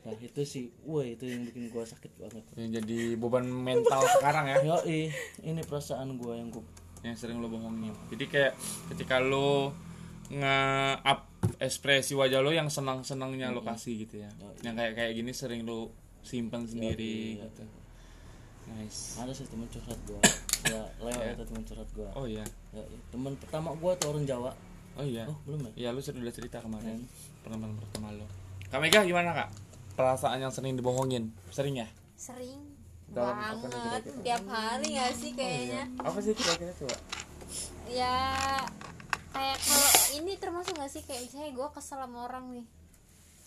[0.00, 2.40] Nah itu sih, wih itu yang bikin gua sakit banget.
[2.56, 5.12] yang jadi beban mental sekarang ya Yoi,
[5.44, 6.64] ini perasaan gua yang gua
[7.00, 8.52] yang sering lo bohongin jadi kayak
[8.92, 9.72] ketika lo
[10.28, 14.28] nge-up ekspresi wajah lo yang senang senangnya lo kasih gitu ya
[14.60, 17.64] yang kayak kayak gini sering lo simpen sendiri gitu
[18.68, 20.20] nice ada sih temen curhat gua.
[20.68, 22.08] Ya, lewat itu temen curhat gua.
[22.14, 22.44] oh iya
[22.76, 22.96] Yoi.
[23.08, 24.52] Temen pertama gua tuh orang Jawa.
[24.96, 25.72] oh iya Oh, belum ya?
[25.76, 27.00] Iya lu sudah udah cerita kemarin
[27.40, 28.28] Pertemuan pertama lo
[28.68, 29.48] Kak Mega gimana kak?
[29.92, 31.28] Perasaan yang sering dibohongin?
[31.50, 31.88] Sering ya?
[32.14, 32.60] Sering
[33.10, 33.34] Dalam
[33.66, 35.90] banget tiap hari gak sih kayaknya?
[35.98, 36.96] Apa sih kira-kira coba?
[37.90, 38.14] ya
[39.30, 41.02] kayak kalau ini termasuk gak sih?
[41.02, 42.66] Kayak misalnya gue kesel sama orang nih.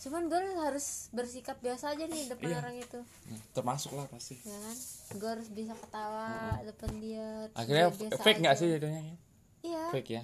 [0.04, 2.56] Cuman gue harus bersikap biasa aja nih depan Iya.
[2.60, 3.00] orang itu.
[3.00, 4.36] Hmm, Termasuk lah pasti.
[4.44, 4.76] Ya kan?
[5.16, 6.28] Gue harus bisa ketawa
[6.60, 7.88] depan dia Akhirnya
[8.20, 9.00] fake gak sih jadinya?
[9.00, 9.16] Ya?
[9.64, 9.84] iya.
[9.90, 10.22] Fake ya?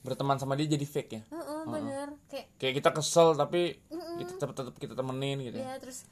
[0.00, 1.22] Berteman sama dia jadi fake ya?
[1.26, 3.76] Heeh, bener kayak Kayak kita kesel tapi
[4.18, 5.64] kita tetap tetap kita temenin gitu ya?
[5.66, 6.04] ya terus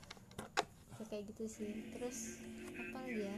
[0.94, 2.40] ya kayak gitu sih terus
[2.72, 3.36] apa lagi ya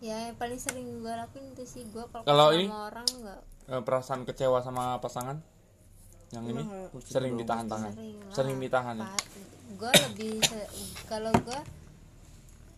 [0.00, 2.66] ya yang paling sering gue lakuin itu sih gue kalau ini?
[2.66, 5.40] sama orang nggak Eh, Perasaan kecewa sama pasangan?
[6.28, 6.62] Yang ini?
[7.00, 7.96] Sering ditahan-tahan?
[7.96, 8.34] sering lah.
[8.34, 9.08] Sering ditahan ya?
[9.74, 10.36] gue lebih
[11.06, 11.60] kalau gue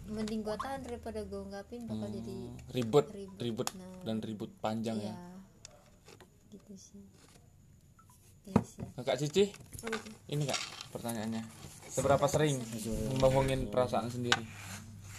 [0.09, 2.35] mending gue tahan daripada gue ungkapin bakal jadi
[2.71, 3.39] Ribut, Ribut.
[3.39, 4.03] ribut Nah.
[4.03, 5.15] dan ribut panjang ya ya
[6.49, 7.03] gitu sih
[8.45, 9.51] Iya sih Kak Cici?
[10.25, 11.43] Ini kak pertanyaannya
[11.89, 12.63] Seberapa sering
[13.11, 14.39] membohongin perasaan sendiri?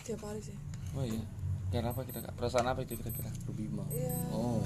[0.02, 0.56] tiap hari sih
[0.94, 1.20] Oh iya.
[1.68, 2.32] Karena apa kita kak?
[2.34, 3.28] Perasaan apa itu kira-kira?
[3.50, 3.84] Bima.
[3.90, 4.16] Iya.
[4.32, 4.64] Oh.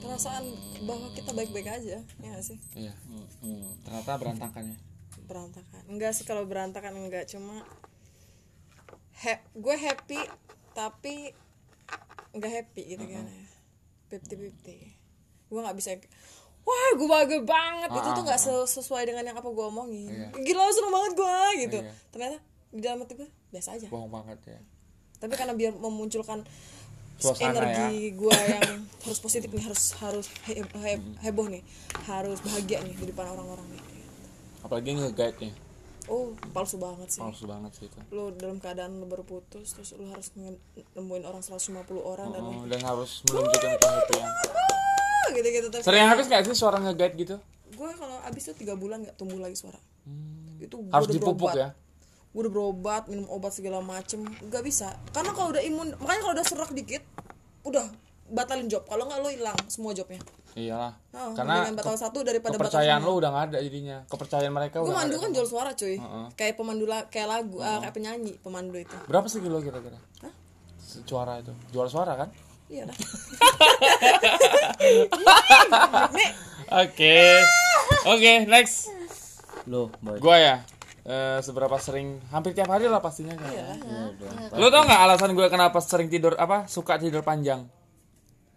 [0.00, 0.48] perasaan
[0.82, 2.96] bahwa kita baik-baik aja ya nggak sih Iya.
[3.44, 3.68] Hmm.
[3.84, 4.78] Ternyata berantakan ya.
[5.22, 7.62] berantakan enggak sih kalau berantakan enggak cuma
[9.20, 10.20] he- gue happy
[10.70, 11.14] tapi
[12.30, 13.44] enggak happy gitu kan ya.
[14.08, 14.76] Fifty fifty
[15.46, 15.98] gue nggak bisa
[16.60, 17.88] wah gue bahagia banget.
[17.90, 20.10] Itu tuh nggak se- sesuai dengan yang apa gue omongin.
[20.10, 20.28] Iya.
[20.36, 21.78] gila seneng banget gue gitu.
[21.80, 21.92] Iya.
[22.08, 22.36] ternyata
[22.70, 23.86] di dalam hati gue biasa aja.
[23.86, 24.60] Bohong banget ya.
[25.16, 26.40] tapi karena biar memunculkan
[27.20, 28.68] Suasana energi gue yang
[28.98, 31.60] harus positif nih harus harus he- he- heboh nih.
[32.02, 33.82] Harus bahagia nih di depan orang-orang nih.
[34.60, 35.52] Apalagi nge-guide nya.
[36.06, 37.98] Oh palsu banget sih Palsu banget sih itu.
[38.10, 40.32] lu dalam keadaan lu baru putus terus lu harus
[40.90, 44.24] nemuin orang 150 orang dan lu Oh, dan harus menunjukkan kehappyan.
[44.24, 47.36] ah, gitu-gitu tapi Sering habis gak sih suara nge-guide gitu?
[47.70, 49.78] gue kalau abis itu tiga bulan nggak tumbuh lagi suara
[50.58, 51.54] itu gua Harus dipupuk berobat.
[51.56, 51.68] ya.
[52.28, 56.34] gue udah berobat minum obat segala macem nggak bisa karena kalau udah imun makanya kalau
[56.34, 57.02] udah serak dikit
[57.62, 57.86] udah
[58.28, 60.20] batalin job kalau nggak lo hilang semua jobnya
[60.58, 60.92] Iyalah.
[61.14, 64.02] Oh, Karena batal satu daripada kepercayaan lo udah gak ada jadinya.
[64.06, 66.26] Kepercayaan mereka gue mandu kan jual suara cuy Heeh.
[66.34, 69.98] kayak pemandu la- kayak lagu ah, kayak penyanyi pemandu itu Berapa sih kilo kira-kira?
[71.06, 71.54] Suara itu.
[71.70, 72.30] Jual suara kan?
[72.66, 72.94] iya dah
[76.70, 77.18] Oke.
[78.06, 78.94] Oke, next.
[79.66, 80.18] Boy.
[80.18, 80.56] Gua ya.
[81.00, 83.50] Eh, seberapa sering hampir tiap hari lah pastinya kan.
[83.50, 83.66] Iya.
[84.54, 87.66] Lu tau nggak alasan gue kenapa sering tidur apa suka tidur panjang?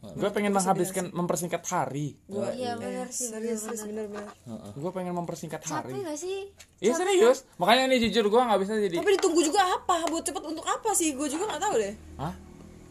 [0.03, 2.19] Gue pengen menghabiskan mempersingkat hari.
[2.27, 4.27] gue iya bener sih bener serius serius bener bener
[4.75, 5.95] Gue pengen mempersingkat hari.
[5.95, 6.39] capek gak sih
[6.77, 7.47] Iya serius.
[7.55, 8.95] Makanya ini jujur gue nggak bisa jadi.
[8.99, 12.33] tapi ditunggu juga apa buat cepet untuk apa sih gue juga nggak tahu deh Hah?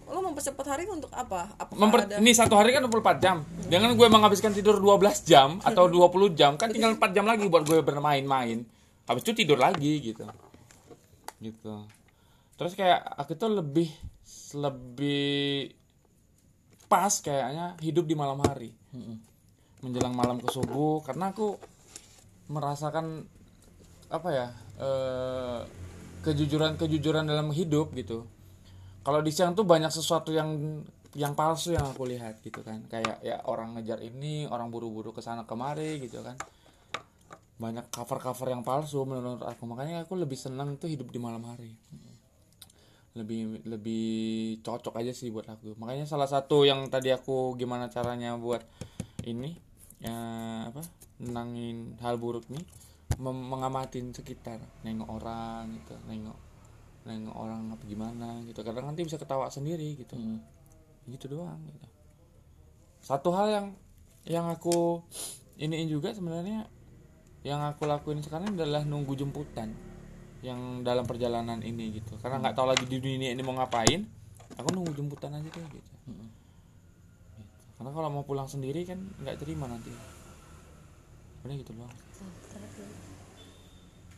[0.04, 3.36] lo mempercepat hari untuk apa apa Memper ada ini satu hari kan 24 jam.
[3.62, 7.64] Dengan gue menghabiskan tidur 12 jam atau 20 jam kan tinggal 4 jam lagi buat
[7.64, 8.60] gue bermain-main.
[9.04, 10.28] Habis itu tidur lagi gitu.
[11.40, 11.74] Gitu.
[12.54, 13.88] Terus kayak aku tuh lebih
[14.54, 15.72] lebih
[16.92, 18.76] pas kayaknya hidup di malam hari.
[19.80, 21.56] Menjelang malam ke subuh karena aku
[22.52, 23.24] merasakan
[24.12, 24.48] apa ya?
[24.76, 25.60] eh,
[26.22, 28.28] kejujuran-kejujuran dalam hidup gitu.
[29.02, 30.78] kalau di siang tuh banyak sesuatu yang
[31.18, 35.20] yang palsu yang aku lihat gitu kan kayak ya orang ngejar ini orang buru-buru ke
[35.20, 36.38] sana kemari gitu kan
[37.60, 41.76] banyak cover-cover yang palsu menurut aku makanya aku lebih senang tuh hidup di malam hari
[43.12, 44.04] lebih lebih
[44.64, 45.76] cocok aja sih buat aku.
[45.76, 48.64] Makanya salah satu yang tadi aku gimana caranya buat
[49.28, 49.54] ini
[50.02, 50.16] ya
[50.66, 50.82] apa
[51.22, 52.64] nenangin hal buruk nih
[53.20, 54.58] mem- mengamatin sekitar.
[54.82, 56.38] Nengok orang gitu nengok
[57.04, 58.64] nengok orang apa gimana gitu.
[58.64, 60.16] Kadang nanti bisa ketawa sendiri gitu.
[61.04, 61.86] Gitu doang gitu.
[63.04, 63.66] Satu hal yang
[64.24, 65.02] yang aku
[65.58, 66.64] iniin juga sebenarnya
[67.42, 69.74] yang aku lakuin sekarang adalah nunggu jemputan
[70.42, 72.18] yang dalam perjalanan ini gitu.
[72.18, 74.02] Karena nggak tahu lagi di dunia ini mau ngapain
[74.58, 75.92] aku nunggu jemputan aja deh gitu.
[76.12, 76.24] Gitu.
[77.78, 79.90] karena kalau mau pulang sendiri kan nggak terima nanti.
[81.46, 81.94] Udah gitu doang.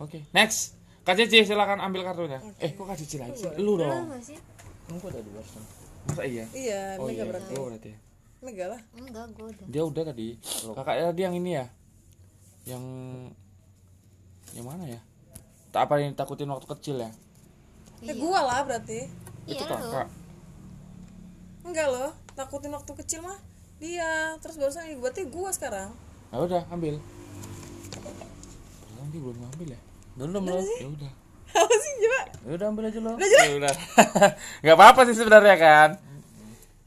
[0.01, 0.77] Oke next.
[1.05, 2.41] Kak Cici silakan ambil kartunya.
[2.57, 3.37] Eh kok Kak Cici lagi?
[3.37, 4.09] Sih lu dong.
[4.25, 4.41] sih.
[4.89, 5.64] Enggak ada dua sen.
[6.05, 6.45] masa iya?
[6.53, 7.53] Iya oh mega iya berarti.
[7.57, 7.99] oh berarti ya.
[8.45, 8.81] mega lah.
[8.97, 9.66] Enggak gue udah.
[9.68, 10.29] Dia udah tadi.
[10.72, 11.66] Kakaknya tadi yang ini ya?
[12.64, 12.85] Yang
[14.55, 15.01] yang mana ya
[15.79, 17.11] apa yang takutin waktu kecil ya?
[18.05, 19.11] Eh gua lah berarti.
[19.45, 20.09] Itu iya kakak
[21.64, 23.41] enggak loh takutin waktu kecil mah
[23.81, 25.91] dia terus barusan ini berarti gua sekarang.
[26.31, 27.01] Ya udah ambil.
[27.91, 29.81] Padahal dia belum ngambil ya?
[30.14, 30.61] Belum lo.
[30.61, 31.12] ya udah.
[31.55, 32.20] Apa sih coba?
[32.45, 33.12] Ya udah ambil aja lo.
[33.18, 33.75] ya udah.
[34.62, 35.89] Nggak apa apa sih sebenarnya kan?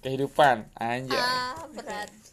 [0.06, 1.18] Kehidupan anjay.
[1.20, 2.27] Ah berat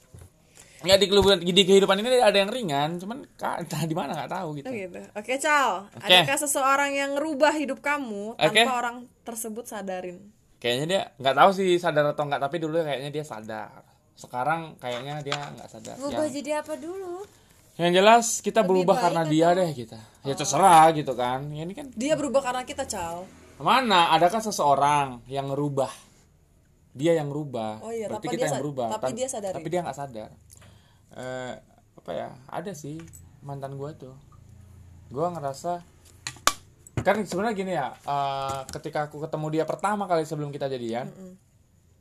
[0.84, 4.48] nggak di kehidupan di kehidupan ini ada yang ringan cuman entah di mana nggak tahu
[4.54, 5.00] gitu Oh gitu.
[5.14, 5.88] Oke, Cal.
[5.90, 6.04] Oke.
[6.04, 8.62] Adakah seseorang yang ngerubah hidup kamu tanpa Oke.
[8.62, 10.20] orang tersebut sadarin?
[10.56, 15.20] kayaknya dia nggak tahu sih sadar atau nggak tapi dulu kayaknya dia sadar sekarang kayaknya
[15.20, 16.32] dia nggak sadar berubah Ya.
[16.32, 17.20] jadi apa dulu
[17.74, 19.98] Yang jelas kita berubah baik karena atau- dia deh kita.
[20.22, 21.50] Ya terserah gitu kan.
[21.50, 23.26] Ya, ini kan Dia berubah karena kita, Cal.
[23.56, 25.90] mana adakah seseorang yang ngerubah?
[26.94, 27.82] Dia yang rubah.
[27.82, 28.86] Oh iya, Berarti tapi kita dia yang berubah.
[28.94, 29.54] tapi dia sadari.
[29.58, 30.30] Tapi dia nggak sadar.
[31.14, 31.54] Eh
[31.94, 32.28] apa ya?
[32.50, 32.98] Ada sih
[33.40, 34.14] mantan gua tuh.
[35.08, 35.80] Gua ngerasa
[37.04, 37.92] kan sebenarnya gini ya.
[37.92, 41.04] eh, ketika aku ketemu dia pertama kali sebelum kita jadian,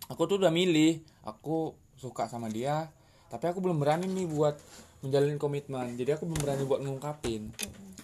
[0.07, 1.03] aku tuh udah milih.
[1.23, 2.87] Aku suka sama dia,
[3.27, 4.55] tapi aku belum berani nih buat
[5.03, 5.99] menjalin komitmen.
[5.99, 7.51] Jadi aku belum berani buat ngungkapin.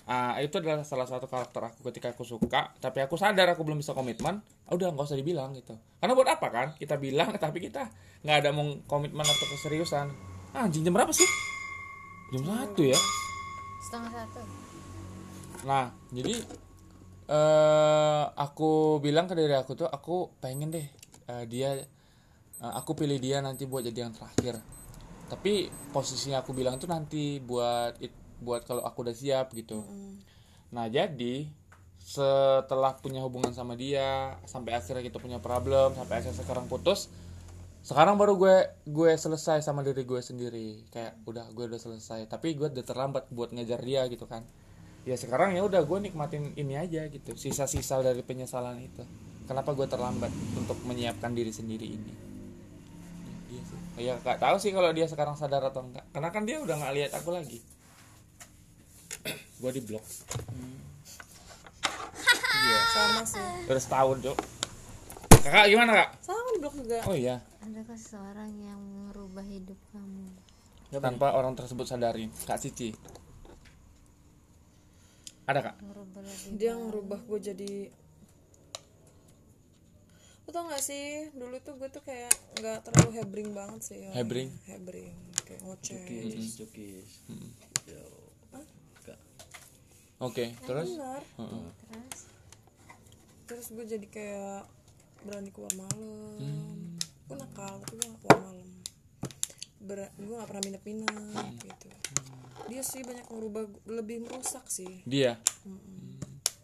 [0.09, 3.79] Ah, itu adalah salah satu karakter aku ketika aku suka, tapi aku sadar aku belum
[3.79, 4.41] bisa komitmen.
[4.67, 5.77] ah, Udah nggak usah dibilang gitu.
[6.01, 6.67] Karena buat apa kan?
[6.75, 7.87] Kita bilang tapi kita
[8.25, 10.11] nggak ada mau komitmen atau keseriusan.
[10.53, 11.29] Ah, anjing jam berapa sih?
[12.33, 12.99] Jam satu ya.
[13.79, 14.41] setengah satu
[15.65, 16.35] Nah, jadi
[17.29, 20.87] eh aku bilang ke diri aku tuh aku pengen deh
[21.29, 24.57] eh, dia eh, aku pilih dia nanti buat jadi yang terakhir.
[25.29, 29.85] Tapi posisinya aku bilang tuh nanti buat it- buat kalau aku udah siap gitu.
[30.73, 31.45] Nah, jadi
[31.99, 37.11] setelah punya hubungan sama dia sampai akhirnya kita punya problem sampai akhirnya sekarang putus
[37.79, 38.55] sekarang baru gue
[38.85, 40.83] gue selesai sama diri gue sendiri.
[40.91, 42.27] Kayak udah gue udah selesai.
[42.27, 44.43] Tapi gue udah terlambat buat ngejar dia gitu kan.
[45.07, 47.33] Ya sekarang ya udah gue nikmatin ini aja gitu.
[47.39, 49.03] Sisa-sisa dari penyesalan itu.
[49.47, 52.13] Kenapa gue terlambat untuk menyiapkan diri sendiri ini?
[53.49, 53.79] Dia sih.
[54.05, 56.93] Ya gak tahu sih kalau dia sekarang sadar atau enggak karena kan dia udah nggak
[56.93, 57.59] lihat aku lagi.
[59.59, 60.05] Gue di blok
[62.89, 63.43] Sama sih.
[63.67, 64.58] udah setahun cok
[65.39, 66.99] kakak gimana kak Sama di blok juga.
[67.05, 70.27] oh iya adakah seseorang yang merubah hidup kamu
[70.97, 72.91] tanpa orang tersebut sadarin kak Cici
[75.45, 76.21] ada kak merubah
[76.53, 77.73] Dia ngerubah gue jadi
[80.43, 84.17] Lu tau gak sih, dulu tuh gue tuh kayak nggak terlalu hebring banget sih orangnya.
[84.17, 84.49] Hebring?
[84.65, 85.13] Hebring,
[85.45, 86.01] kayak ngoceh
[86.57, 87.21] cukis.
[87.85, 88.01] Yo.
[89.05, 89.19] Kak.
[90.17, 91.61] oke terus Benar Heeh.
[91.85, 92.19] terus
[93.45, 94.61] Terus gue jadi kayak
[95.21, 96.35] berani keluar malam.
[96.35, 96.95] Hmm.
[97.25, 98.67] Gue nakal, tapi gue gak keluar malam.
[99.79, 101.13] Ber- Gue gak pernah minat-minat
[101.45, 101.57] Hmm.
[101.57, 101.87] gitu.
[102.67, 105.01] Dia sih banyak ngerubah, lebih merusak sih.
[105.03, 105.39] Dia?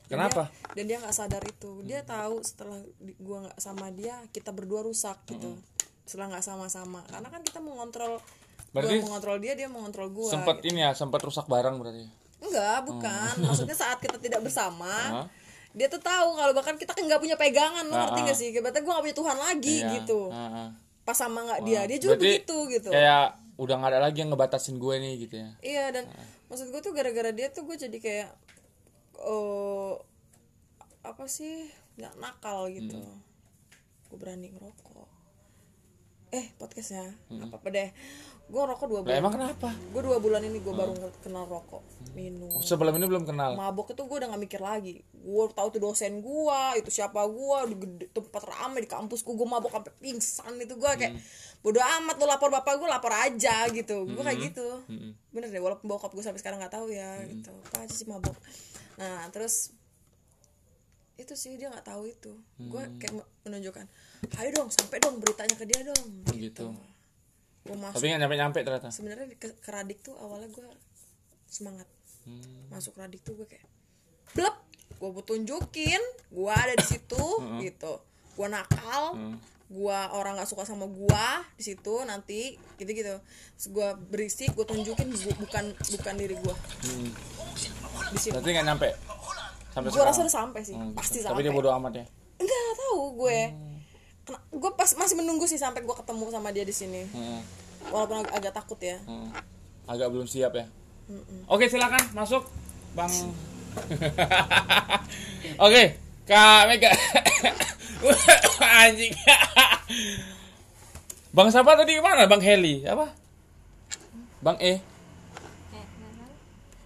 [0.05, 0.53] Kenapa?
[0.71, 1.81] dan dia nggak sadar itu.
[1.81, 2.77] Dia tahu setelah
[3.17, 5.57] gua nggak sama dia kita berdua rusak gitu.
[6.03, 7.01] Setelah nggak sama-sama.
[7.05, 8.21] Karena kan kita mengontrol
[8.69, 12.05] Berarti- gua mengontrol dia dia mengontrol gua sempat ini ya sempat rusak barang berarti
[12.37, 13.33] enggak bukan.
[13.41, 15.25] Maksudnya saat kita tidak bersama?
[15.75, 18.47] Dia tuh tahu kalau bahkan kita kan nggak punya pegangan lo ngerti Ah, nggak sih?
[18.49, 19.89] Kayak berarti gua nggak punya Tuhan lagi Iya.
[19.93, 20.19] gitu.
[20.29, 20.67] Heeh.
[21.03, 22.89] pas sama nggak dia dia juga Berarti begitu gitu.
[22.89, 25.49] kayak udah nggak ada lagi yang ngebatasin gue nih gitu ya.
[25.61, 26.03] Iya dan
[26.47, 28.29] maksud gue tuh gara-gara dia tuh gue jadi kayak
[29.15, 29.93] eh
[31.03, 31.69] apa sih?
[31.93, 32.97] Nggak nakal gitu.
[34.07, 35.07] Gue berani ngerokok.
[36.31, 37.89] eh podcastnya apa apa deh
[38.45, 39.17] gue rokok dua bulan.
[39.17, 39.73] emang kenapa?
[39.73, 40.93] gue dua bulan ini gue baru
[41.25, 41.81] kenal rokok
[42.13, 42.61] minum.
[42.61, 43.57] Sebelum ini belum kenal.
[43.57, 45.01] mabok itu gue udah gak mikir lagi.
[45.17, 49.33] Gue tahu tuh dosen gue itu siapa gue di gede, tempat ramai di kampus gue
[49.33, 51.17] gue mabok sampai pingsan itu gue kayak
[51.65, 54.05] bodo amat lo lapor bapak gue lapor aja gitu.
[54.05, 54.67] Gue kayak gitu.
[55.33, 57.49] Bener deh walaupun bokap gue sampai sekarang nggak tahu ya gitu.
[57.49, 58.37] Apa aja sih mabok?
[59.01, 59.73] Nah terus
[61.17, 62.37] itu sih dia nggak tahu itu.
[62.61, 63.89] Gue kayak menunjukkan
[64.37, 66.05] ayo dong sampai dong beritanya ke dia dong.
[66.29, 66.69] Gitu.
[67.65, 67.95] Gue masuk.
[67.95, 68.89] Tapi nggak nyampe-nyampe ternyata.
[68.89, 70.65] sebenarnya di- ke, ke Radik tuh awalnya gue
[71.45, 71.89] semangat.
[72.23, 72.41] Hmm.
[72.69, 73.65] masuk Radik tuh gue kayak
[74.31, 74.55] blep
[74.95, 77.23] gue mau tunjukin gue ada di situ
[77.65, 77.93] gitu.
[78.31, 79.17] Gue nakal
[79.65, 83.17] gue orang nggak suka sama gue di situ nanti gitu gitu
[83.67, 86.55] gue berisik gue tunjukin gua- bukan bukan diri gue
[88.07, 88.89] di sini Berarti nggak nyampe.
[89.71, 90.73] Sampai gue rasa udah sampai sih.
[90.73, 91.41] Hmm, pasti Tapi sampai.
[91.41, 92.05] dia bodo amat ya.
[92.35, 93.39] enggak tahu gue
[94.27, 97.39] gue pas masih menunggu sih sampai gue ketemu sama dia di sini Hmm,
[97.87, 99.31] walaupun ag- agak takut ya hmm.
[99.85, 100.65] Agak belum siap ya.
[101.45, 102.41] Oke silakan masuk
[102.91, 103.05] bang.
[105.61, 105.83] Oke
[106.25, 106.89] Kak Mega.
[108.81, 109.13] Anjing.
[111.29, 112.25] bang siapa tadi ke mana?
[112.25, 113.13] Bang Heli apa?
[114.41, 114.81] Bang E.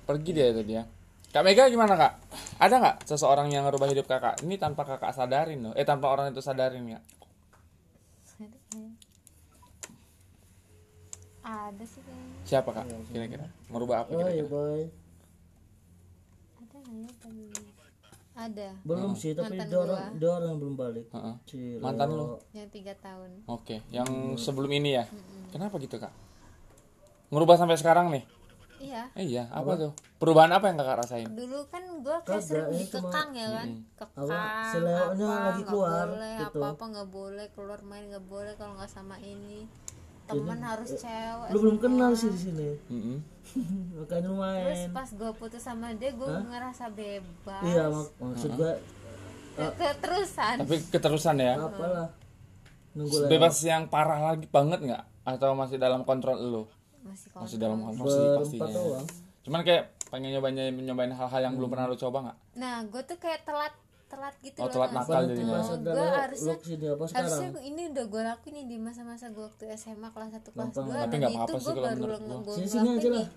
[0.04, 0.84] Pergi dia tadi ya.
[1.30, 2.14] Kak Mega gimana kak?
[2.58, 4.42] Ada nggak seseorang yang ngerubah hidup kakak?
[4.42, 5.74] Ini tanpa kakak sadarin loh.
[5.78, 7.00] Eh tanpa orang itu sadarin ya.
[11.50, 12.86] Ada sih kayaknya Siapa kak?
[13.08, 14.48] Kira-kira merubah apa oh ya kira-kira?
[14.48, 14.82] boy
[16.58, 17.46] ada nggak ya tadi
[18.40, 20.16] ada belum sih tapi orang
[20.48, 21.36] yang belum balik Heeh.
[21.44, 22.40] si Mantan lu?
[22.52, 25.06] yang tiga tahun Oke, yang sebelum ini ya.
[25.50, 26.14] Kenapa gitu kak?
[27.30, 28.24] Ngerubah sampai sekarang nih?
[28.80, 29.92] iya Eh iya, apa tuh?
[30.16, 31.28] Perubahan apa yang kakak rasain?
[31.28, 34.40] dulu kan gue kayak sering dikekang ya kan kekang Apa,
[34.72, 36.60] lagi nggak keluar, boleh gitu.
[36.60, 39.68] apa apa nggak boleh keluar main nggak boleh kalau nggak sama ini
[40.32, 43.18] teman harus cewek lu belum kenal sih di sini Mm-mm.
[43.98, 48.74] makanya lu terus pas gue putus sama dia gue ngerasa bebas iya mak- maksud gua
[49.52, 51.54] Ke- keterusan Tapi keterusan ya.
[51.58, 52.08] apalah
[52.92, 55.04] nunggu lagi Bebas yang parah lagi banget nggak?
[55.26, 56.64] Atau masih dalam kontrol lu?
[57.02, 57.60] masih Masih kontrol.
[57.60, 58.24] dalam kontrol sih
[58.56, 58.72] pastinya.
[58.72, 59.08] doang
[59.42, 62.38] Cuman kayak pengen nyobain nyobain hal-hal yang belum pernah lu coba nggak?
[62.56, 63.74] nah gue tuh kayak telat
[64.10, 65.54] telat gitu Oh, loh telat nakal jadinya.
[65.54, 66.58] lu, harusnya-
[66.90, 70.68] apa harusnya ini udah gue lakuin nih di masa-masa gue waktu SMA kelas 1 kelas
[70.68, 70.86] 2 Gampang.
[71.00, 72.56] Tapi dan itu apa-apa sih gue kalau baru menurut gue gua.
[72.56, 73.30] Sini- sini aja lah.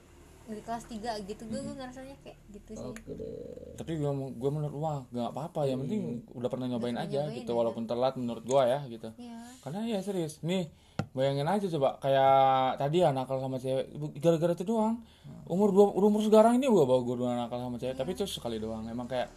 [0.42, 1.42] di kelas 3 gitu.
[1.46, 2.88] Gue gue ngerasanya kayak gitu sih.
[2.90, 3.72] Oke deh.
[3.72, 5.78] Tapi gua gua menurut wah nggak apa-apa ya.
[5.78, 9.08] Penting udah pernah nyobain aja nyobain gitu walaupun telat menurut gua ya gitu.
[9.16, 9.38] Iya.
[9.60, 10.42] Karena ya serius.
[10.42, 10.68] Nih
[11.12, 12.34] bayangin aja coba kayak
[12.76, 13.86] tadi ya nakal sama cewek.
[14.18, 15.00] Gara-gara itu doang.
[15.46, 17.94] Umur dua umur sekarang ini gua bawa gua dua nakal sama cewek.
[17.94, 18.82] Tapi itu sekali doang.
[18.84, 19.30] Emang kayak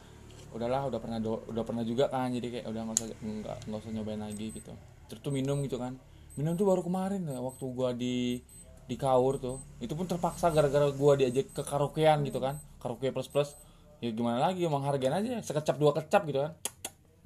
[0.56, 3.80] udahlah udah pernah do- udah pernah juga kan jadi kayak udah nggak usah nggak nggak
[3.84, 4.72] usah nyobain lagi gitu.
[5.12, 6.00] Terus tuh minum gitu kan.
[6.40, 8.40] Minum tuh baru kemarin ya waktu gua di
[8.88, 9.60] di kaur tuh.
[9.84, 12.56] Itu pun terpaksa gara-gara gua diajak ke karaokean gitu kan.
[12.80, 13.52] Karaoke plus plus.
[14.00, 16.56] Ya gimana lagi emang hargain aja sekecap dua kecap gitu kan.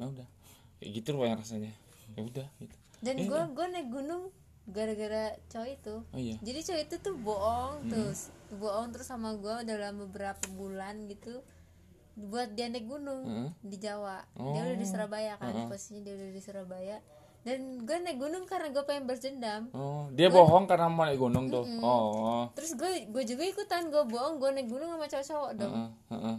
[0.02, 0.28] Ya udah.
[0.82, 1.72] Kayak gitu loh yang rasanya.
[2.18, 2.76] Ya udah gitu.
[3.06, 4.34] Dan gue gue naik gunung
[4.70, 5.96] gara-gara cowok itu.
[6.14, 6.38] Oh iya.
[6.42, 8.34] Jadi cowok itu tuh bohong terus.
[8.58, 11.42] Bohong terus sama gue dalam beberapa bulan gitu
[12.22, 13.50] buat dia naik gunung Heeh.
[13.64, 16.98] di Jawa dia udah di Surabaya kan posisinya dia udah di Surabaya
[17.40, 21.48] dan gue naik gunung karena gue pengen berjendam Oh, dia bohong karena mau naik gunung
[21.48, 21.64] tuh.
[21.80, 22.52] Oh.
[22.52, 26.38] terus gue gue juga ikutan gue bohong gue naik gunung sama cowok-cowok dong Heeh, heeh.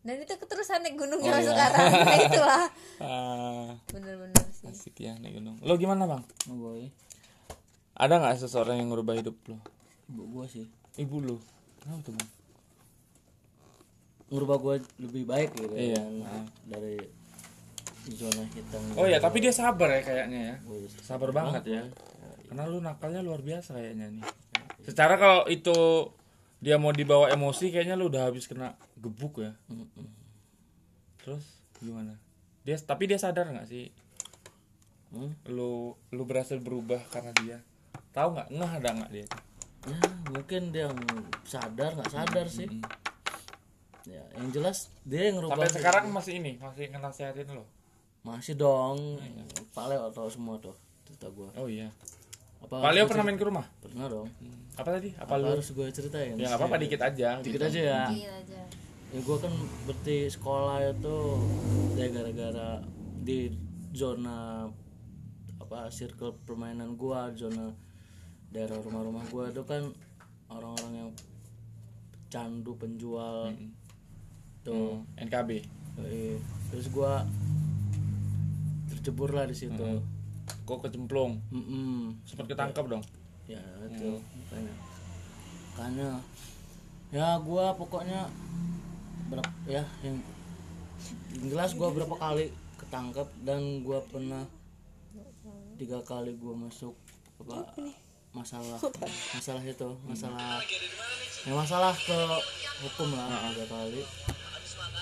[0.00, 1.44] dan itu keterusan naik gunung Oh, ya iya.
[1.46, 2.64] sekarang nah itulah
[2.98, 5.60] Ah, bener-bener sih asik ya naik gunung.
[5.60, 6.24] Lo gimana, Bang?
[6.46, 6.88] oh boy
[7.92, 9.60] Ada nggak seseorang yang ngubah hidup lo?
[10.06, 10.64] ibu gua sih
[10.96, 11.36] Ibu lo.
[11.78, 12.28] Kenapa tuh, Bang?
[14.30, 15.98] Ngubah gua lebih baik gitu Iya.
[15.98, 16.96] kan, dari
[18.10, 20.56] zona hitam Oh ya, tapi dia sabar ya kayaknya ya.
[20.66, 21.82] Wih, Sabar banget ya.
[22.46, 24.24] Karena lu nakalnya luar biasa kayaknya nih.
[24.82, 25.74] Secara kalau itu
[26.58, 29.54] dia mau dibawa emosi kayaknya lu udah habis kena gebuk ya.
[31.20, 31.44] Terus
[31.78, 32.16] gimana?
[32.62, 33.90] Dia tapi dia sadar nggak sih?
[35.10, 35.34] Hmm?
[35.50, 37.58] Lu lu berhasil berubah karena dia.
[38.10, 38.48] Tahu nggak?
[38.50, 39.26] Nggak ada nggak dia?
[39.80, 39.96] ya
[40.28, 40.92] mungkin dia
[41.48, 42.68] sadar nggak sadar sih
[44.04, 47.64] ya yang jelas dia yang ngerubah Sampai sekarang masih ini, masih ngenasihatin lo.
[48.20, 49.20] masih dong
[49.70, 51.88] Pak Leo tau semua tuh cerita gua Oh iya.
[52.60, 53.64] apa Pak Leo pernah main ke rumah?
[53.78, 54.28] pernah dong
[54.74, 55.10] Apa tadi?
[55.14, 55.46] Apa apa lu?
[55.50, 57.28] harus gue ceritain Ya nggak apa-apa dikit aja.
[57.38, 57.64] dikit gitu.
[57.66, 58.60] aja ya Dikit aja
[59.10, 59.52] ya gue kan
[59.84, 61.16] berarti sekolah itu
[61.94, 62.78] ya gara-gara
[63.18, 63.50] di
[63.90, 64.70] zona
[65.58, 67.74] apa circle permainan gua zona
[68.48, 69.90] daerah rumah-rumah gua itu kan
[70.46, 71.10] orang-orang yang
[72.28, 73.50] candu penjual
[74.62, 75.50] tuh Hmm, NKB.
[76.70, 77.24] Terus gua
[78.90, 80.04] tercebur lah di situ.
[80.66, 82.14] Kok kecemplung Mm-mm.
[82.26, 83.02] sempat ketangkap dong.
[83.46, 84.74] Ya itu makanya.
[85.74, 86.10] Makanya
[87.10, 88.30] ya gua pokoknya
[89.30, 90.18] berapa ya yang
[91.34, 94.46] yang jelas gua berapa kali ketangkap dan gua pernah
[95.78, 96.94] tiga kali gua masuk
[97.40, 97.66] apa
[98.30, 98.78] masalah
[99.34, 100.62] masalah itu masalah
[101.42, 102.18] ya masalah ke
[102.84, 104.02] hukum lah tiga kali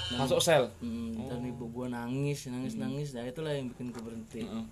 [0.09, 0.65] Dan- masuk sel?
[0.81, 3.13] Mm, dan ibu gua nangis nangis nangis.
[3.13, 4.43] Nah itulah yang bikin gue berhenti.
[4.45, 4.67] Heeh.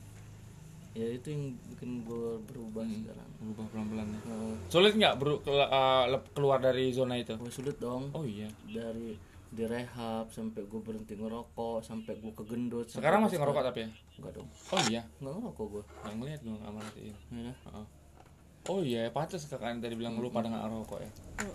[0.96, 3.28] ya itu yang bikin gue berubah sekarang.
[3.36, 4.20] Berubah pelan pelan ya.
[4.32, 7.36] Eh, sulit nggak eh, lep- keluar dari zona itu?
[7.36, 8.08] Gue sulit dong.
[8.16, 8.48] Oh iya.
[8.64, 9.12] Dari
[9.46, 13.90] di rehab sampai gue berhenti ngerokok sampai gue kegendut sekarang masih ngerokok tapi ya?
[14.18, 14.48] Enggak dong.
[14.72, 15.02] Oh iya?
[15.20, 17.16] Enggak ngerokok gue nggak ngeliat gue nggak merhatiin ya.
[17.52, 17.86] Heeh.
[18.66, 21.10] oh iya pantas kakak tadi bilang lu pada nggak ngerokok ya.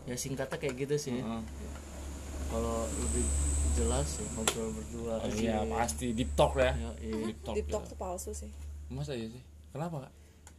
[0.07, 1.17] Ya singkatnya kayak gitu sih.
[1.17, 1.41] Heeh.
[2.47, 3.25] kalau lebih
[3.73, 5.13] jelas ya ngobrol berdua.
[5.21, 6.07] Oh iya pasti.
[6.11, 6.71] Deep talk ya?
[6.75, 7.15] Ya, iya.
[7.31, 7.91] deep talk deep talk gitu.
[7.93, 8.51] tuh palsu sih.
[8.91, 9.41] Masa iya sih?
[9.71, 10.13] Kenapa kak?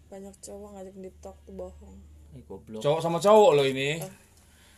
[0.09, 1.97] Banyak cowok ngajak deep talk tuh bohong.
[2.33, 2.81] Eh, goblok.
[2.81, 4.01] Cowok sama cowok lo ini.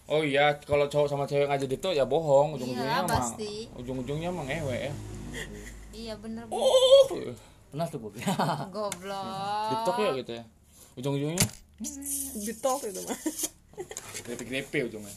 [0.05, 2.59] Oh iya kalau cowok sama cewek ngajak deep talk ya bohong.
[2.59, 3.53] Ujung-ujungnya Iya, emang pasti.
[3.79, 4.93] ujung-ujungnya emang ngewe ya.
[5.95, 7.07] Iya bener oh
[7.71, 8.23] pernah tuh gue
[8.75, 9.69] goblok.
[9.71, 10.45] Deep talk ya gitu ya?
[10.95, 11.47] Ujung-ujungnya?
[12.39, 13.19] Deep talk itu mah.
[14.25, 15.15] Grepe-grepe ujungnya.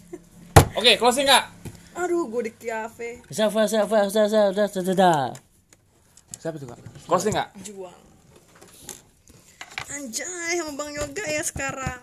[0.74, 1.46] Oke closing nggak
[1.98, 3.26] aduh gue di cafe.
[3.34, 5.34] Siapa siapa siapa siapa siapa siapa
[6.38, 6.80] siapa tuh kak?
[7.10, 7.50] Closing nggak?
[7.66, 8.02] Juang.
[9.90, 12.02] Anjay sama bang yoga ya sekarang.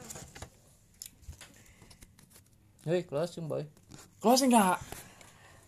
[2.84, 3.62] Hei closing boy.
[4.18, 4.82] Closing nggak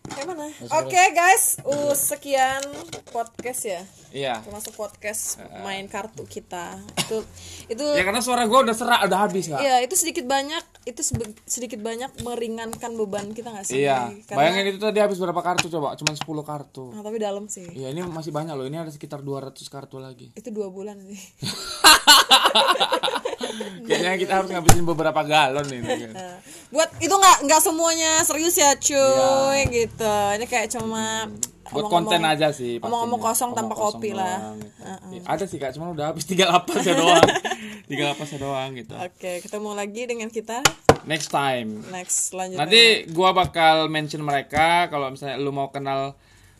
[0.07, 0.47] kayak mana?
[0.81, 1.59] Oke guys.
[1.67, 2.63] Uh sekian
[3.11, 3.81] podcast ya.
[4.11, 4.39] Iya.
[4.41, 6.79] Termasuk podcast main kartu kita.
[6.95, 7.23] Itu
[7.67, 9.59] itu ya karena suara gue udah serak udah habis kak.
[9.59, 11.01] Iya, itu sedikit banyak, itu
[11.43, 13.83] sedikit banyak meringankan beban kita gak sih?
[13.83, 14.07] iya.
[14.23, 15.99] Karena, bayangin itu tadi habis berapa kartu coba?
[15.99, 16.85] Cuma 10 kartu.
[16.95, 17.67] Nah, tapi dalam sih.
[17.67, 18.65] Iya ini masih banyak loh.
[18.65, 20.31] Ini ada sekitar 200 kartu lagi.
[20.33, 21.19] Itu dua bulan sih.
[23.83, 26.09] Kayaknya kita harus ngabisin beberapa galon ini.
[26.09, 26.37] Nah,
[26.73, 30.15] buat itu nggak nggak semuanya serius ya cuy gitu.
[30.35, 31.27] Ini kayak cuma
[31.67, 31.75] Iya.
[31.75, 32.79] Buat konten aja sih.
[32.79, 34.55] Omong-omong kosong tanpa kosong kopi lah.
[34.55, 34.87] gitu.
[35.11, 37.27] Iya, Ada sih kak, cuma udah habis tiga lapasnya doang.
[37.83, 38.95] tiga lapasnya doang gitu.
[38.95, 40.63] Oke, ketemu lagi dengan kita
[41.03, 41.83] Next time.
[41.91, 42.63] next selanjutnya.
[42.63, 42.81] Nanti
[43.11, 46.15] gua bakal mention mereka kalau misalnya lu mau kenal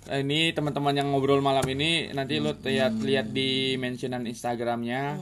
[0.08, 5.20] eh, ini teman-teman yang ngobrol malam ini nanti lu lihat lihat di mentionan Instagramnya.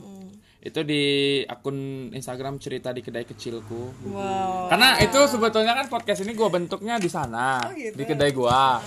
[0.66, 4.10] Itu di akun Instagram cerita di kedai kecilku.
[4.10, 4.66] Wow.
[4.66, 7.94] Karena itu sebetulnya kan podcast ini gua bentuknya di sana, gitu.
[7.94, 8.82] di kedai gua.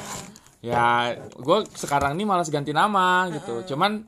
[0.58, 3.62] Ya, gua sekarang ini malas ganti nama gitu.
[3.62, 4.02] Cuman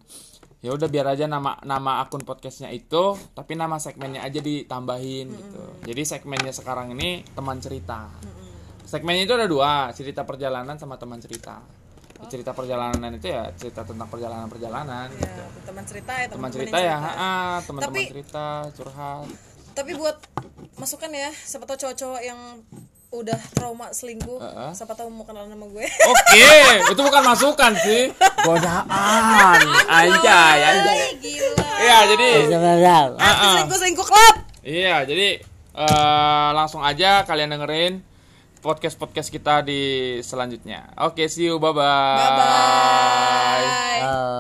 [0.61, 5.63] ya udah biar aja nama nama akun podcastnya itu, tapi nama segmennya aja ditambahin gitu.
[5.87, 8.11] Jadi segmennya sekarang ini teman cerita.
[8.83, 11.80] Segmennya itu ada dua, cerita perjalanan sama teman cerita.
[12.29, 15.43] Cerita perjalanan itu ya cerita tentang perjalanan-perjalanan Ya, gitu.
[15.65, 16.97] teman cerita ya, Teman teman cerita ya,
[17.63, 19.27] teman-teman cerita, curhat.
[19.71, 20.17] Tapi buat
[20.77, 22.41] masukan ya, siapa tahu cowok-cowok yang
[23.11, 24.71] udah trauma selingkuh, Heeh.
[24.71, 25.83] siapa tahu mau kenalan sama gue.
[26.13, 26.51] Oke,
[26.87, 28.03] itu bukan masukan sih.
[28.41, 29.59] Godaan.
[29.99, 31.01] Anjay, anjay.
[31.19, 32.29] gila Iya, jadi
[33.17, 34.35] Artis selingkuh selingkuh club.
[34.61, 35.43] iya, jadi
[35.73, 37.95] eh, langsung aja kalian dengerin
[38.61, 39.81] podcast-podcast kita di
[40.21, 40.93] selanjutnya.
[41.01, 41.57] Oke, see you.
[41.57, 42.17] Bye-bye.
[42.21, 43.67] Bye bye.
[44.05, 44.21] Uh,